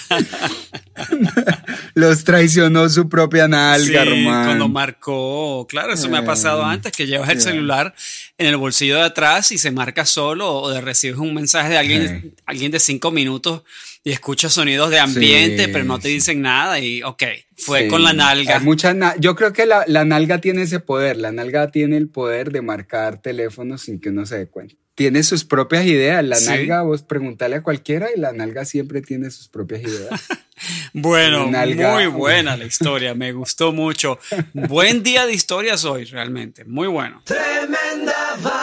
Los 1.93 2.25
traicionó 2.25 2.89
su 2.89 3.11
propia 3.11 3.47
nalga, 3.47 4.05
Sí, 4.05 4.09
Román. 4.09 4.45
cuando 4.47 4.69
marcó, 4.69 5.67
claro, 5.69 5.93
eso 5.93 6.09
me 6.09 6.17
ha 6.17 6.25
pasado 6.25 6.63
Eh, 6.63 6.67
antes, 6.67 6.93
que 6.93 7.07
llevas 7.07 7.29
el 7.29 7.37
yeah. 7.41 7.45
celular 7.53 7.95
en 8.39 8.47
el 8.47 8.57
bolsillo 8.57 8.97
de 8.97 9.03
atrás 9.05 9.53
y 9.53 9.59
se 9.59 9.71
marca 9.71 10.07
solo 10.07 10.51
o 10.55 10.71
de 10.71 10.81
recibes 10.81 11.19
un 11.19 11.35
mensaje 11.35 11.69
de 11.71 11.79
alguien, 11.79 12.35
alguien 12.47 12.73
de 12.73 12.81
cinco 12.81 13.11
minutos 13.11 13.65
y 14.05 14.13
escuchas 14.13 14.53
sonidos 14.53 14.91
de 14.91 14.99
ambiente, 15.01 15.65
Sí, 15.67 15.71
pero 15.73 15.85
no 15.85 15.99
te 15.99 16.09
sí. 16.09 16.15
dicen 16.15 16.41
nada 16.41 16.79
y 16.81 17.03
ok, 17.03 17.23
fue 17.57 17.83
Sí, 17.83 17.89
con 17.89 18.03
la 18.05 18.13
nalga. 18.13 18.61
na- 18.95 19.15
Yo 19.19 19.35
creo 19.35 19.53
que 19.53 19.67
la, 19.67 19.85
la 19.87 20.05
nalga 20.05 20.41
tiene 20.41 20.63
ese 20.63 20.81
poder. 20.81 21.17
La 21.17 21.33
nalga 21.33 21.71
tiene 21.71 21.97
el 21.97 22.09
poder 22.09 22.51
de 22.53 22.63
marcar 22.63 23.21
teléfonos 23.21 23.83
sin 23.83 24.01
que 24.01 24.09
uno 24.11 24.25
se 24.27 24.39
dé 24.39 24.47
cuenta. 24.49 24.75
Tiene 24.95 25.23
sus 25.23 25.45
propias 25.45 25.85
ideas. 25.87 26.25
La 26.25 26.37
Sí. 26.37 26.47
nalga, 26.47 26.83
vos 26.83 27.03
preguntarle 27.03 27.57
a 27.57 27.63
cualquiera 27.63 28.09
y 28.15 28.19
la 28.19 28.33
nalga 28.33 28.65
siempre 28.65 29.01
tiene 29.03 29.31
sus 29.31 29.49
propias 29.49 29.83
ideas. 29.83 30.11
Bueno, 30.93 31.49
Nalga. 31.49 31.93
muy 31.95 32.07
buena 32.07 32.57
la 32.57 32.65
historia, 32.65 33.15
me 33.15 33.31
gustó 33.31 33.71
mucho. 33.73 34.19
Buen 34.53 35.05
día 35.05 35.25
de 35.25 35.33
historias 35.33 35.85
hoy, 35.85 36.05
realmente, 36.07 36.65
muy 36.65 36.89
bueno. 36.89 37.23
Tremenda 37.25 38.37
vaina. 38.43 38.58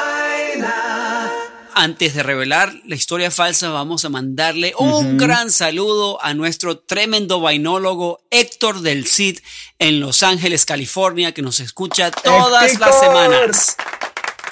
Antes 1.77 2.13
de 2.15 2.23
revelar 2.23 2.73
la 2.85 2.95
historia 2.95 3.29
falsa, 3.31 3.67
vamos 3.69 4.05
a 4.05 4.09
mandarle 4.09 4.73
un 4.79 5.17
gran 5.17 5.51
saludo 5.51 6.23
a 6.23 6.33
nuestro 6.33 6.77
tremendo 6.79 7.41
vainólogo 7.41 8.21
Héctor 8.31 8.79
del 8.79 9.05
Cid 9.05 9.39
en 9.77 9.99
Los 9.99 10.23
Ángeles, 10.23 10.65
California, 10.65 11.33
que 11.33 11.41
nos 11.41 11.59
escucha 11.59 12.11
todas 12.11 12.79
las 12.79 12.97
semanas. 12.99 13.75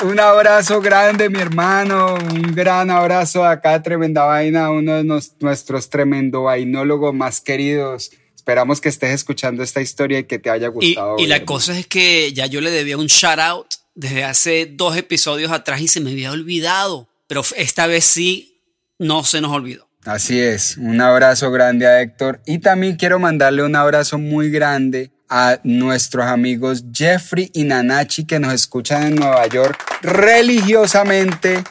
Un 0.04 0.20
abrazo 0.20 0.82
grande, 0.82 1.30
mi 1.30 1.40
hermano. 1.40 2.16
Un 2.16 2.54
gran 2.54 2.90
abrazo 2.92 3.46
acá, 3.46 3.82
Tremenda 3.82 4.26
Vaina, 4.26 4.70
uno 4.70 4.96
de 4.96 5.06
nos- 5.06 5.32
nuestros 5.40 5.90
tremendo 5.90 6.44
vainólogos 6.44 7.14
más 7.14 7.40
queridos. 7.40 8.12
Esperamos 8.36 8.82
que 8.82 8.90
estés 8.90 9.12
escuchando 9.12 9.64
esta 9.64 9.80
historia 9.80 10.20
y 10.20 10.24
que 10.26 10.40
te 10.40 10.50
haya 10.50 10.68
Y, 10.68 10.72
gustado. 10.72 11.16
y 11.20 11.28
la 11.28 11.36
hermano. 11.36 11.46
cosa 11.46 11.80
es 11.80 11.88
que 11.88 12.34
ya 12.34 12.48
yo 12.48 12.60
le 12.60 12.70
debía 12.70 12.98
un 12.98 13.08
shout 13.08 13.40
out 13.40 13.68
desde 13.96 14.26
hace 14.26 14.66
dos 14.70 14.98
episodios 14.98 15.54
atrás 15.54 15.80
y 15.80 15.88
se 15.88 16.02
me 16.02 16.12
había 16.12 16.32
olvidado. 16.34 17.08
Pero 17.34 17.44
esta 17.58 17.88
vez 17.88 18.06
sí, 18.06 18.62
no 19.00 19.24
se 19.24 19.42
nos 19.42 19.52
olvidó. 19.52 19.90
Así 20.06 20.40
es, 20.40 20.78
un 20.78 21.02
abrazo 21.02 21.50
grande 21.50 21.88
a 21.88 22.00
Héctor 22.00 22.44
y 22.46 22.60
también 22.60 22.96
quiero 22.96 23.18
mandarle 23.18 23.64
un 23.64 23.76
abrazo 23.76 24.20
muy 24.20 24.52
grande 24.52 25.12
a 25.30 25.60
nuestros 25.64 26.28
amigos 26.28 26.84
Jeffrey 26.94 27.50
y 27.52 27.64
Nanachi 27.64 28.26
que 28.26 28.38
nos 28.38 28.54
escuchan 28.54 29.08
en 29.08 29.16
Nueva 29.16 29.48
York 29.48 29.84
religiosamente 30.04 31.64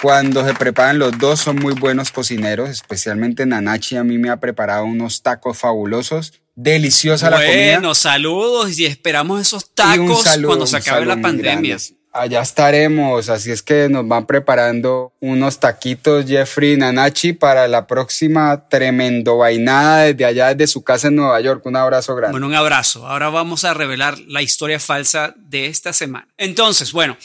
cuando 0.00 0.46
se 0.46 0.54
preparan 0.54 1.00
los 1.00 1.18
dos 1.18 1.40
son 1.40 1.56
muy 1.56 1.74
buenos 1.74 2.12
cocineros, 2.12 2.70
especialmente 2.70 3.44
Nanachi 3.44 3.96
a 3.96 4.04
mí 4.04 4.18
me 4.18 4.30
ha 4.30 4.36
preparado 4.36 4.84
unos 4.84 5.22
tacos 5.22 5.58
fabulosos. 5.58 6.32
Deliciosa 6.54 7.28
la 7.28 7.38
comida. 7.38 7.72
Bueno, 7.80 7.96
saludos 7.96 8.78
y 8.78 8.86
esperamos 8.86 9.40
esos 9.40 9.74
tacos 9.74 10.22
cuando 10.44 10.68
se 10.68 10.76
acabe 10.76 11.06
la 11.06 11.20
pandemia. 11.20 11.76
Allá 12.18 12.40
estaremos, 12.40 13.28
así 13.28 13.52
es 13.52 13.62
que 13.62 13.88
nos 13.88 14.06
van 14.08 14.26
preparando 14.26 15.12
unos 15.20 15.60
taquitos 15.60 16.26
Jeffrey 16.26 16.76
Nanachi 16.76 17.32
para 17.32 17.68
la 17.68 17.86
próxima 17.86 18.68
tremendo 18.68 19.36
vainada 19.36 20.02
desde 20.02 20.24
allá, 20.24 20.52
desde 20.52 20.66
su 20.66 20.82
casa 20.82 21.08
en 21.08 21.14
Nueva 21.14 21.40
York. 21.40 21.64
Un 21.64 21.76
abrazo 21.76 22.16
grande. 22.16 22.32
Bueno, 22.32 22.48
un 22.48 22.56
abrazo. 22.56 23.06
Ahora 23.06 23.28
vamos 23.28 23.64
a 23.64 23.72
revelar 23.72 24.18
la 24.26 24.42
historia 24.42 24.80
falsa 24.80 25.32
de 25.36 25.66
esta 25.66 25.92
semana. 25.92 26.26
Entonces, 26.36 26.92
bueno, 26.92 27.16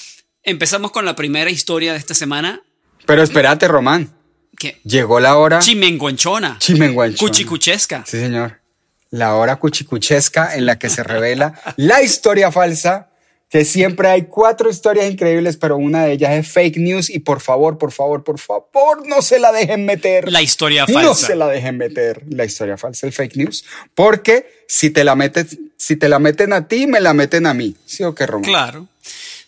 empezamos 0.44 0.92
con 0.92 1.06
la 1.06 1.16
primera 1.16 1.50
historia 1.50 1.94
de 1.94 1.98
esta 1.98 2.14
semana. 2.14 2.62
Pero 3.08 3.24
espérate, 3.24 3.68
Román. 3.68 4.14
¿Qué? 4.60 4.80
Llegó 4.84 5.20
la 5.20 5.38
hora. 5.38 5.58
Chimenguanchona. 5.58 6.58
Chimenguanchona. 6.60 7.30
Cuchicuchesca. 7.32 8.04
Sí, 8.06 8.20
señor. 8.20 8.62
La 9.10 9.34
hora 9.36 9.56
cuchicuchesca 9.56 10.56
en 10.56 10.68
la 10.68 10.78
que 10.78 10.90
se 10.90 11.04
revela 11.04 11.54
la 11.78 12.04
historia 12.04 12.52
falsa 12.52 13.10
que 13.54 13.66
siempre 13.66 14.08
hay 14.08 14.24
cuatro 14.24 14.68
historias 14.68 15.06
increíbles, 15.12 15.58
pero 15.58 15.78
una 15.78 16.06
de 16.06 16.14
ellas 16.14 16.32
es 16.32 16.52
fake 16.52 16.78
news 16.78 17.12
y 17.12 17.20
por 17.20 17.40
favor, 17.40 17.78
por 17.78 17.92
favor, 17.92 18.24
por 18.24 18.40
favor, 18.40 19.08
no 19.08 19.22
se 19.22 19.38
la 19.38 19.52
dejen 19.52 19.86
meter. 19.86 20.32
La 20.32 20.42
historia 20.42 20.88
falsa. 20.88 21.02
No 21.04 21.14
se 21.14 21.36
la 21.36 21.48
dejen 21.48 21.78
meter, 21.78 22.24
la 22.30 22.46
historia 22.46 22.80
falsa, 22.80 23.06
el 23.06 23.14
fake 23.14 23.36
news, 23.36 23.64
porque 23.94 24.66
si 24.68 24.90
te 24.90 25.04
la 25.04 25.16
metes, 25.16 25.60
si 25.78 25.98
te 25.98 26.10
la 26.10 26.18
meten 26.18 26.52
a 26.52 26.68
ti, 26.68 26.88
me 26.88 27.00
la 27.00 27.14
meten 27.14 27.46
a 27.46 27.54
mí. 27.54 27.76
¿Sí 27.86 28.02
o 28.02 28.16
qué, 28.16 28.26
Román? 28.26 28.50
Claro. 28.50 28.88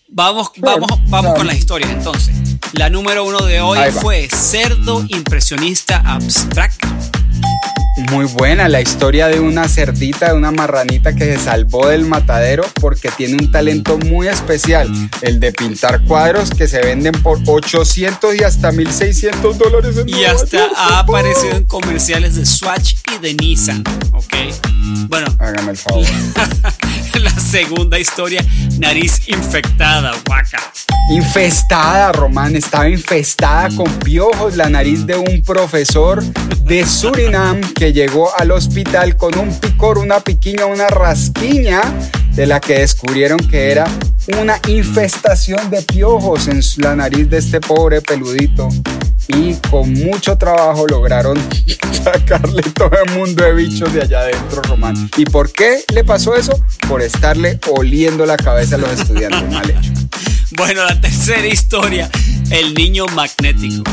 Vamos, 0.10 0.52
vamos, 0.58 0.88
vamos 1.08 1.34
con 1.34 1.48
las 1.48 1.58
historias 1.58 1.90
entonces. 1.90 2.36
La 2.74 2.92
número 2.92 3.26
uno 3.26 3.44
de 3.44 3.62
hoy 3.62 3.80
fue 3.90 4.28
Cerdo 4.32 5.04
Impresionista 5.10 6.04
Abstracto. 6.06 6.88
Muy 7.98 8.26
buena 8.26 8.68
la 8.68 8.82
historia 8.82 9.28
de 9.28 9.40
una 9.40 9.70
cerdita, 9.70 10.28
de 10.28 10.34
una 10.34 10.52
marranita 10.52 11.16
que 11.16 11.26
se 11.26 11.40
salvó 11.40 11.88
del 11.88 12.06
matadero 12.06 12.64
porque 12.82 13.10
tiene 13.10 13.36
un 13.36 13.52
talento 13.52 13.98
muy 13.98 14.28
especial, 14.28 14.90
el 15.22 15.40
de 15.40 15.54
pintar 15.54 16.04
cuadros 16.04 16.50
que 16.50 16.68
se 16.68 16.82
venden 16.82 17.14
por 17.24 17.40
800 17.46 18.36
y 18.36 18.44
hasta 18.44 18.74
1600 18.74 19.58
dólares. 19.58 19.98
En 19.98 20.10
y 20.10 20.26
hasta 20.26 20.68
ha 20.76 21.00
aparecido 21.00 21.56
en 21.56 21.64
comerciales 21.64 22.36
de 22.36 22.46
Swatch 22.46 22.96
y 23.16 23.18
de 23.20 23.34
Nissan, 23.34 23.84
¿ok? 24.12 24.34
Bueno, 25.08 25.28
hágame 25.40 25.72
el 25.72 25.78
favor. 25.78 26.06
la 27.22 27.32
segunda 27.40 28.00
historia, 28.00 28.44
nariz 28.80 29.28
infectada, 29.28 30.12
guaca. 30.26 30.58
Infestada, 31.10 32.12
Román, 32.12 32.56
estaba 32.56 32.90
infestada 32.90 33.70
con 33.76 33.88
piojos 34.00 34.56
la 34.56 34.70
nariz 34.70 35.06
de 35.06 35.16
un 35.16 35.42
profesor 35.44 36.24
de 36.64 36.86
Surinam 36.86 37.62
que 37.74 37.94
llegó 37.94 38.36
al 38.38 38.52
hospital 38.52 39.16
con 39.16 39.38
un 39.38 39.58
picor, 39.60 39.98
una 39.98 40.20
piquiña, 40.20 40.66
una 40.66 40.88
rasquiña 40.88 41.82
de 42.34 42.48
la 42.48 42.60
que 42.60 42.80
descubrieron 42.80 43.40
que 43.40 43.72
era 43.72 43.86
una 44.42 44.60
infestación 44.68 45.70
de 45.70 45.84
piojos 45.84 46.48
en 46.48 46.62
la 46.78 46.96
nariz 46.96 47.30
de 47.30 47.38
este 47.38 47.62
pobre 47.62 48.02
peludito. 48.02 48.68
Y 49.28 49.56
con 49.70 49.92
mucho 49.94 50.38
trabajo 50.38 50.86
lograron 50.88 51.38
sacarle 52.04 52.62
todo 52.62 52.92
el 53.06 53.12
mundo 53.18 53.44
de 53.44 53.54
bichos 53.54 53.94
de 53.94 54.02
allá 54.04 54.20
adentro, 54.20 54.62
Román. 54.62 55.10
¿Y 55.18 55.26
por 55.26 55.52
qué 55.52 55.84
le 55.94 56.04
pasó 56.04 56.36
eso? 56.36 56.54
Por 56.88 57.02
estarle 57.02 57.60
oliendo 57.76 58.26
la 58.26 58.38
cabeza 58.38 58.76
a 58.76 58.78
los 58.80 58.92
estudiantes. 58.92 59.44
Mal. 59.52 59.76
Bueno, 60.52 60.86
la 60.86 61.00
tercera 61.00 61.48
historia, 61.48 62.10
el 62.50 62.74
niño 62.74 63.06
magnético. 63.08 63.84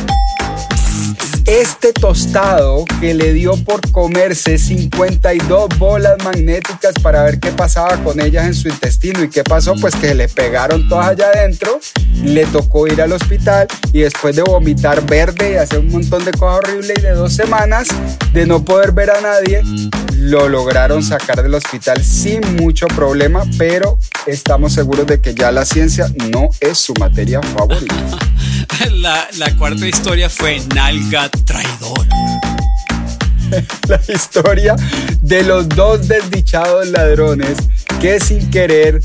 Este 1.47 1.93
tostado 1.93 2.85
que 3.01 3.15
le 3.15 3.33
dio 3.33 3.57
por 3.65 3.91
comerse 3.91 4.59
52 4.59 5.77
bolas 5.79 6.17
magnéticas 6.25 6.95
para 7.03 7.25
ver 7.25 7.41
qué 7.41 7.51
pasaba 7.51 7.97
con 8.05 8.21
ellas 8.21 8.47
en 8.47 8.55
su 8.55 8.69
intestino 8.69 9.25
y 9.25 9.29
qué 9.29 9.43
pasó, 9.43 9.75
pues 9.81 9.95
que 9.97 10.15
le 10.15 10.29
pegaron 10.29 10.89
todas 10.89 11.09
allá 11.09 11.29
adentro, 11.35 11.81
le 12.23 12.47
tocó 12.47 12.87
ir 12.87 13.03
al 13.03 13.13
hospital 13.13 13.67
y 13.93 14.01
después 14.01 14.37
de 14.37 14.43
vomitar 14.43 15.05
verde 15.05 15.53
y 15.53 15.57
hacer 15.57 15.81
un 15.81 15.91
montón 15.91 16.25
de 16.25 16.33
cosas 16.33 16.59
horribles 16.59 16.99
y 16.99 17.03
de 17.03 17.13
dos 17.13 17.33
semanas 17.33 17.89
de 18.33 18.47
no 18.47 18.65
poder 18.65 18.93
ver 18.93 19.11
a 19.11 19.21
nadie, 19.21 19.63
lo 20.13 20.49
lograron 20.49 21.03
sacar 21.03 21.43
del 21.43 21.55
hospital 21.55 22.03
sin 22.05 22.57
mucho 22.57 22.87
problema, 22.87 23.43
pero 23.59 23.99
estamos 24.27 24.73
seguros 24.73 25.07
de 25.07 25.21
que 25.21 25.35
ya 25.35 25.51
la 25.51 25.65
ciencia 25.65 26.07
no 26.31 26.51
es 26.61 26.79
su 26.79 26.95
materia 26.95 27.41
favorita. 27.43 27.95
La, 28.97 29.29
la 29.39 29.57
cuarta 29.57 29.87
historia 29.87 30.29
fue 30.29 30.61
Nalga 30.75 31.29
Traidor. 31.45 32.07
La 33.89 34.01
historia 34.09 34.77
de 35.21 35.43
los 35.43 35.69
dos 35.69 36.09
desdichados 36.09 36.89
ladrones 36.89 37.57
que 38.01 38.19
sin 38.19 38.51
querer 38.51 39.03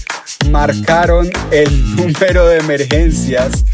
marcaron 0.49 1.29
el 1.51 1.95
número 1.95 2.47
de 2.47 2.59
emergencias 2.59 3.65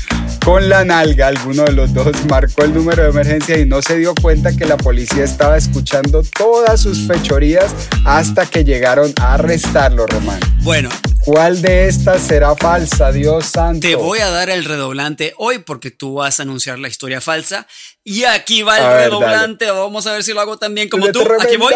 con 0.44 0.70
la 0.70 0.84
nalga. 0.84 1.28
Alguno 1.28 1.64
de 1.64 1.74
los 1.74 1.94
dos 1.94 2.12
marcó 2.30 2.64
el 2.64 2.74
número 2.74 3.04
de 3.04 3.10
emergencia 3.10 3.58
y 3.58 3.66
no 3.66 3.82
se 3.82 3.98
dio 3.98 4.14
cuenta 4.16 4.56
que 4.56 4.66
la 4.66 4.78
policía 4.78 5.24
estaba 5.24 5.58
escuchando 5.58 6.24
todas 6.24 6.82
sus 6.82 7.08
fechorías 7.08 7.74
hasta 8.06 8.46
que 8.46 8.64
llegaron 8.64 9.14
a 9.22 9.36
arrestarlo, 9.36 10.08
Román. 10.08 10.40
Bueno. 10.62 10.90
¿Cuál 11.26 11.62
de 11.62 11.88
estas 11.88 12.22
será 12.22 12.54
falsa, 12.54 13.14
Dios 13.14 13.46
santo? 13.46 13.88
Te 13.88 13.96
voy 13.96 14.20
a 14.20 14.30
dar 14.30 14.50
el 14.50 14.66
redoblante 14.66 15.34
hoy 15.38 15.60
porque 15.60 15.90
tú 15.90 16.16
vas 16.16 16.40
a 16.40 16.44
anunciar 16.44 16.80
la 16.80 16.90
historia 16.90 17.22
falsa. 17.22 17.66
Y 18.04 18.26
aquí 18.26 18.62
va 18.62 18.78
el 18.78 19.06
redoblante. 19.06 19.72
Vamos 19.72 20.06
a 20.06 20.12
ver 20.12 20.24
si 20.24 20.34
lo 20.34 20.42
hago 20.42 20.58
también 20.58 20.90
como 20.90 21.10
tú. 21.14 21.22
Aquí 21.40 21.56
voy. 21.56 21.74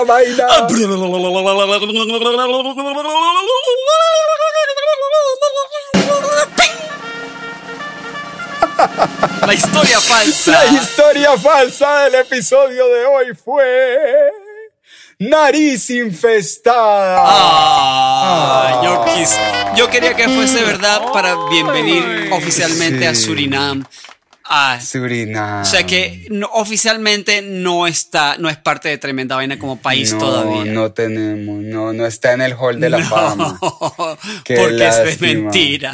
La 9.46 9.54
historia 9.54 10.02
falsa. 10.02 10.52
La 10.52 10.66
historia 10.66 11.38
falsa 11.38 12.04
del 12.04 12.16
episodio 12.16 12.86
de 12.90 13.06
hoy 13.06 13.28
fue. 13.34 14.30
Nariz 15.20 15.90
infestada. 15.90 17.18
Ah, 17.20 18.82
Yo, 18.84 19.06
quis, 19.06 19.36
yo 19.76 19.90
quería 19.90 20.14
que 20.16 20.30
fuese 20.30 20.64
verdad 20.64 21.12
para 21.12 21.36
bienvenir 21.50 22.30
oficialmente 22.32 23.08
a 23.08 23.16
Surinam. 23.16 23.84
Ah, 24.50 24.80
Surinam. 24.82 25.62
O 25.62 25.66
sea 25.66 25.86
que 25.86 26.28
oficialmente 26.54 27.42
no 27.42 27.88
está, 27.88 28.38
no 28.38 28.50
es 28.50 28.58
parte 28.58 28.90
de 28.90 28.98
Tremenda 28.98 29.36
Vaina 29.36 29.60
como 29.60 29.80
país 29.80 30.18
todavía. 30.18 30.72
No 30.72 30.92
tenemos, 30.92 31.64
no, 31.64 31.94
no 31.94 32.06
está 32.06 32.34
en 32.34 32.42
el 32.42 32.54
hall 32.54 32.80
de 32.80 32.90
la 32.90 33.04
fama. 33.04 33.60
porque 33.60 34.88
es 34.88 35.22
mentira. 35.22 35.94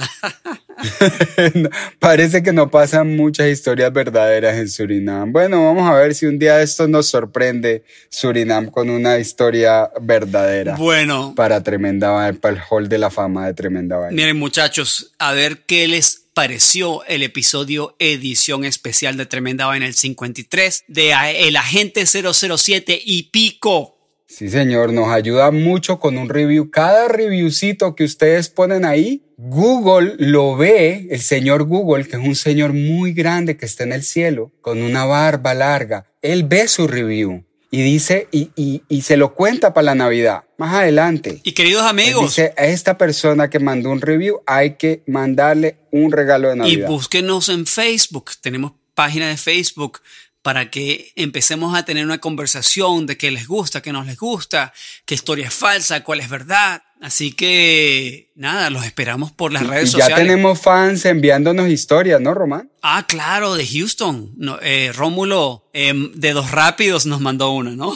Parece 1.99 2.43
que 2.43 2.53
no 2.53 2.69
pasan 2.69 3.15
muchas 3.15 3.47
historias 3.47 3.91
verdaderas 3.93 4.57
en 4.57 4.69
Surinam. 4.69 5.31
Bueno, 5.31 5.65
vamos 5.65 5.89
a 5.89 5.93
ver 5.93 6.15
si 6.15 6.25
un 6.25 6.39
día 6.39 6.61
esto 6.61 6.87
nos 6.87 7.07
sorprende 7.07 7.83
Surinam 8.09 8.69
con 8.69 8.89
una 8.89 9.17
historia 9.17 9.89
verdadera. 10.01 10.75
Bueno. 10.75 11.33
Para 11.35 11.63
Tremenda 11.63 12.33
para 12.39 12.55
el 12.55 12.61
hall 12.69 12.89
de 12.89 12.97
la 12.97 13.09
fama 13.09 13.47
de 13.47 13.53
Tremenda 13.53 13.97
Vaina. 13.97 14.15
Miren, 14.15 14.37
muchachos, 14.37 15.11
a 15.19 15.33
ver 15.33 15.63
qué 15.65 15.87
les 15.87 16.22
pareció 16.33 17.03
el 17.05 17.23
episodio 17.23 17.95
edición 17.99 18.65
especial 18.65 19.17
de 19.17 19.25
Tremenda 19.25 19.67
Vaina 19.67 19.85
el 19.85 19.93
53 19.93 20.85
de 20.87 21.13
El 21.47 21.55
Agente 21.55 22.05
007 22.05 22.99
y 23.03 23.23
Pico. 23.23 23.97
Sí, 24.27 24.49
señor, 24.49 24.93
nos 24.93 25.09
ayuda 25.09 25.51
mucho 25.51 25.99
con 25.99 26.17
un 26.17 26.27
review. 26.27 26.71
Cada 26.71 27.07
reviewcito 27.07 27.93
que 27.93 28.03
ustedes 28.03 28.49
ponen 28.49 28.83
ahí, 28.83 29.21
Google 29.37 30.15
lo 30.17 30.55
ve, 30.55 31.07
el 31.11 31.21
señor 31.21 31.65
Google, 31.65 32.05
que 32.05 32.17
es 32.17 32.23
un 32.23 32.35
señor 32.35 32.73
muy 32.73 33.13
grande 33.13 33.57
que 33.57 33.67
está 33.67 33.83
en 33.83 33.93
el 33.93 34.01
cielo, 34.01 34.51
con 34.61 34.81
una 34.81 35.05
barba 35.05 35.53
larga. 35.53 36.07
Él 36.23 36.45
ve 36.45 36.67
su 36.67 36.87
review 36.87 37.43
y 37.69 37.83
dice, 37.83 38.27
y, 38.31 38.49
y, 38.55 38.81
y 38.87 39.01
se 39.03 39.17
lo 39.17 39.35
cuenta 39.35 39.73
para 39.73 39.85
la 39.85 39.95
Navidad, 39.95 40.45
más 40.63 40.75
adelante. 40.75 41.41
Y 41.43 41.51
queridos 41.51 41.83
amigos. 41.83 42.23
dice, 42.23 42.53
a 42.57 42.65
esta 42.65 42.97
persona 42.97 43.49
que 43.49 43.59
mandó 43.59 43.89
un 43.89 43.99
review 43.99 44.41
hay 44.45 44.75
que 44.75 45.03
mandarle 45.07 45.77
un 45.91 46.11
regalo 46.11 46.49
de 46.49 46.55
Navidad. 46.55 46.87
Y 46.87 46.89
búsquenos 46.89 47.49
en 47.49 47.65
Facebook, 47.65 48.31
tenemos 48.39 48.71
página 48.93 49.27
de 49.27 49.35
Facebook 49.35 49.99
para 50.41 50.69
que 50.71 51.11
empecemos 51.15 51.75
a 51.75 51.83
tener 51.83 52.05
una 52.05 52.19
conversación 52.19 53.05
de 53.05 53.17
qué 53.17 53.31
les 53.31 53.47
gusta, 53.47 53.81
qué 53.81 53.91
no 53.91 54.03
les 54.03 54.17
gusta, 54.17 54.73
qué 55.05 55.15
historia 55.15 55.47
es 55.47 55.53
falsa, 55.53 56.03
cuál 56.03 56.21
es 56.21 56.29
verdad. 56.29 56.83
Así 57.03 57.33
que 57.33 58.31
nada, 58.33 58.69
los 58.69 58.85
esperamos 58.85 59.29
por 59.33 59.51
las 59.51 59.67
redes 59.67 59.89
y 59.89 59.97
ya 59.97 60.03
sociales. 60.05 60.25
tenemos 60.25 60.61
fans 60.61 61.03
enviándonos 61.03 61.67
historias, 61.67 62.21
¿no, 62.21 62.33
Román? 62.33 62.71
Ah, 62.81 63.03
claro, 63.05 63.55
de 63.55 63.67
Houston. 63.67 64.31
No, 64.37 64.57
eh, 64.61 64.89
Rómulo 64.95 65.69
em, 65.73 66.13
de 66.13 66.31
Dos 66.31 66.51
Rápidos 66.51 67.05
nos 67.05 67.19
mandó 67.19 67.51
una, 67.51 67.71
¿no? 67.71 67.93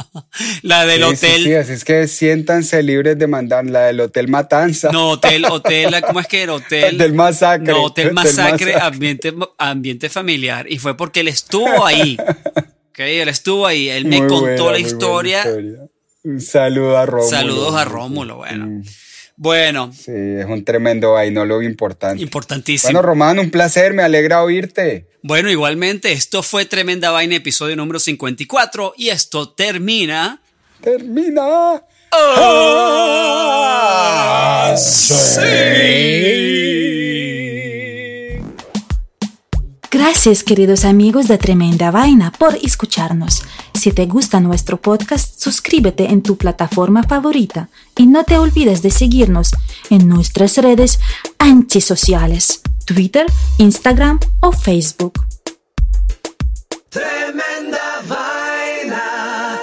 la 0.62 0.86
del 0.86 1.00
Sí, 1.00 1.04
hotel. 1.04 1.36
Sí, 1.36 1.44
sí, 1.44 1.54
así 1.56 1.72
es 1.74 1.84
que 1.84 2.08
siéntanse 2.08 2.82
libres 2.82 3.18
de 3.18 3.26
mandar 3.26 3.66
la 3.66 3.82
del 3.82 4.00
Hotel 4.00 4.28
Matanza. 4.28 4.90
No, 4.92 5.10
hotel, 5.10 5.44
hotel, 5.44 5.94
¿cómo 6.06 6.20
es 6.20 6.26
que 6.26 6.42
era? 6.44 6.54
Hotel. 6.54 6.96
Del 6.96 7.12
masacre. 7.12 7.70
No, 7.74 7.82
hotel 7.82 8.14
masacre, 8.14 8.72
masacre. 8.72 8.74
ambiente, 8.80 9.34
ambiente 9.58 10.08
familiar. 10.08 10.64
Y 10.72 10.78
fue 10.78 10.96
porque 10.96 11.20
él 11.20 11.28
estuvo 11.28 11.84
ahí. 11.84 12.16
ok, 12.56 12.98
él 13.00 13.28
estuvo 13.28 13.66
ahí. 13.66 13.90
Él 13.90 14.06
me 14.06 14.20
Muy 14.20 14.28
contó 14.28 14.62
buena, 14.64 14.72
la 14.72 14.78
historia. 14.78 15.44
Un 16.28 16.42
saludo 16.42 16.98
a 16.98 17.06
Rómulo. 17.06 17.30
Saludos 17.30 17.74
a 17.74 17.84
Rómulo, 17.86 18.36
bueno. 18.36 18.82
Bueno, 19.36 19.90
Sí, 19.94 20.12
es 20.12 20.44
un 20.44 20.62
tremendo 20.62 21.12
vainólogo 21.12 21.62
importante. 21.62 22.22
importantísimo. 22.22 22.88
Bueno, 22.88 23.00
Román, 23.00 23.38
un 23.38 23.50
placer, 23.50 23.94
me 23.94 24.02
alegra 24.02 24.42
oírte. 24.42 25.06
Bueno, 25.22 25.50
igualmente, 25.50 26.12
esto 26.12 26.42
fue 26.42 26.66
Tremenda 26.66 27.10
Vaina, 27.12 27.36
episodio 27.36 27.76
número 27.76 27.98
54, 27.98 28.92
y 28.98 29.08
esto 29.08 29.48
termina. 29.48 30.42
Termina. 30.82 31.82
Ah, 32.12 34.74
Gracias 39.90 40.44
queridos 40.44 40.84
amigos 40.84 41.26
de 41.28 41.38
Tremenda 41.38 41.90
Vaina 41.90 42.32
por 42.38 42.54
escucharnos. 42.62 43.42
Si 43.78 43.92
te 43.92 44.06
gusta 44.06 44.40
nuestro 44.40 44.78
podcast, 44.78 45.40
suscríbete 45.40 46.10
en 46.10 46.22
tu 46.22 46.36
plataforma 46.36 47.04
favorita 47.04 47.68
y 47.96 48.06
no 48.06 48.24
te 48.24 48.36
olvides 48.36 48.82
de 48.82 48.90
seguirnos 48.90 49.52
en 49.88 50.08
nuestras 50.08 50.58
redes 50.58 50.98
antisociales, 51.38 52.60
Twitter, 52.86 53.26
Instagram 53.58 54.18
o 54.40 54.50
Facebook. 54.50 55.24
Tremenda 56.88 58.02
vaina. 58.08 59.60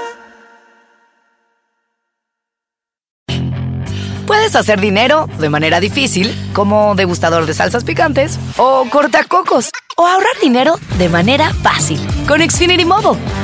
Puedes 4.25 4.55
hacer 4.55 4.79
dinero 4.79 5.27
de 5.39 5.49
manera 5.49 5.81
difícil, 5.81 6.33
como 6.53 6.95
degustador 6.95 7.47
de 7.47 7.53
salsas 7.53 7.83
picantes, 7.83 8.39
o 8.55 8.87
cortacocos, 8.89 9.71
o 9.97 10.07
ahorrar 10.07 10.39
dinero 10.41 10.79
de 10.97 11.09
manera 11.09 11.53
fácil 11.53 11.99
con 12.25 12.39
Xfinity 12.39 12.85
Mobile. 12.85 13.19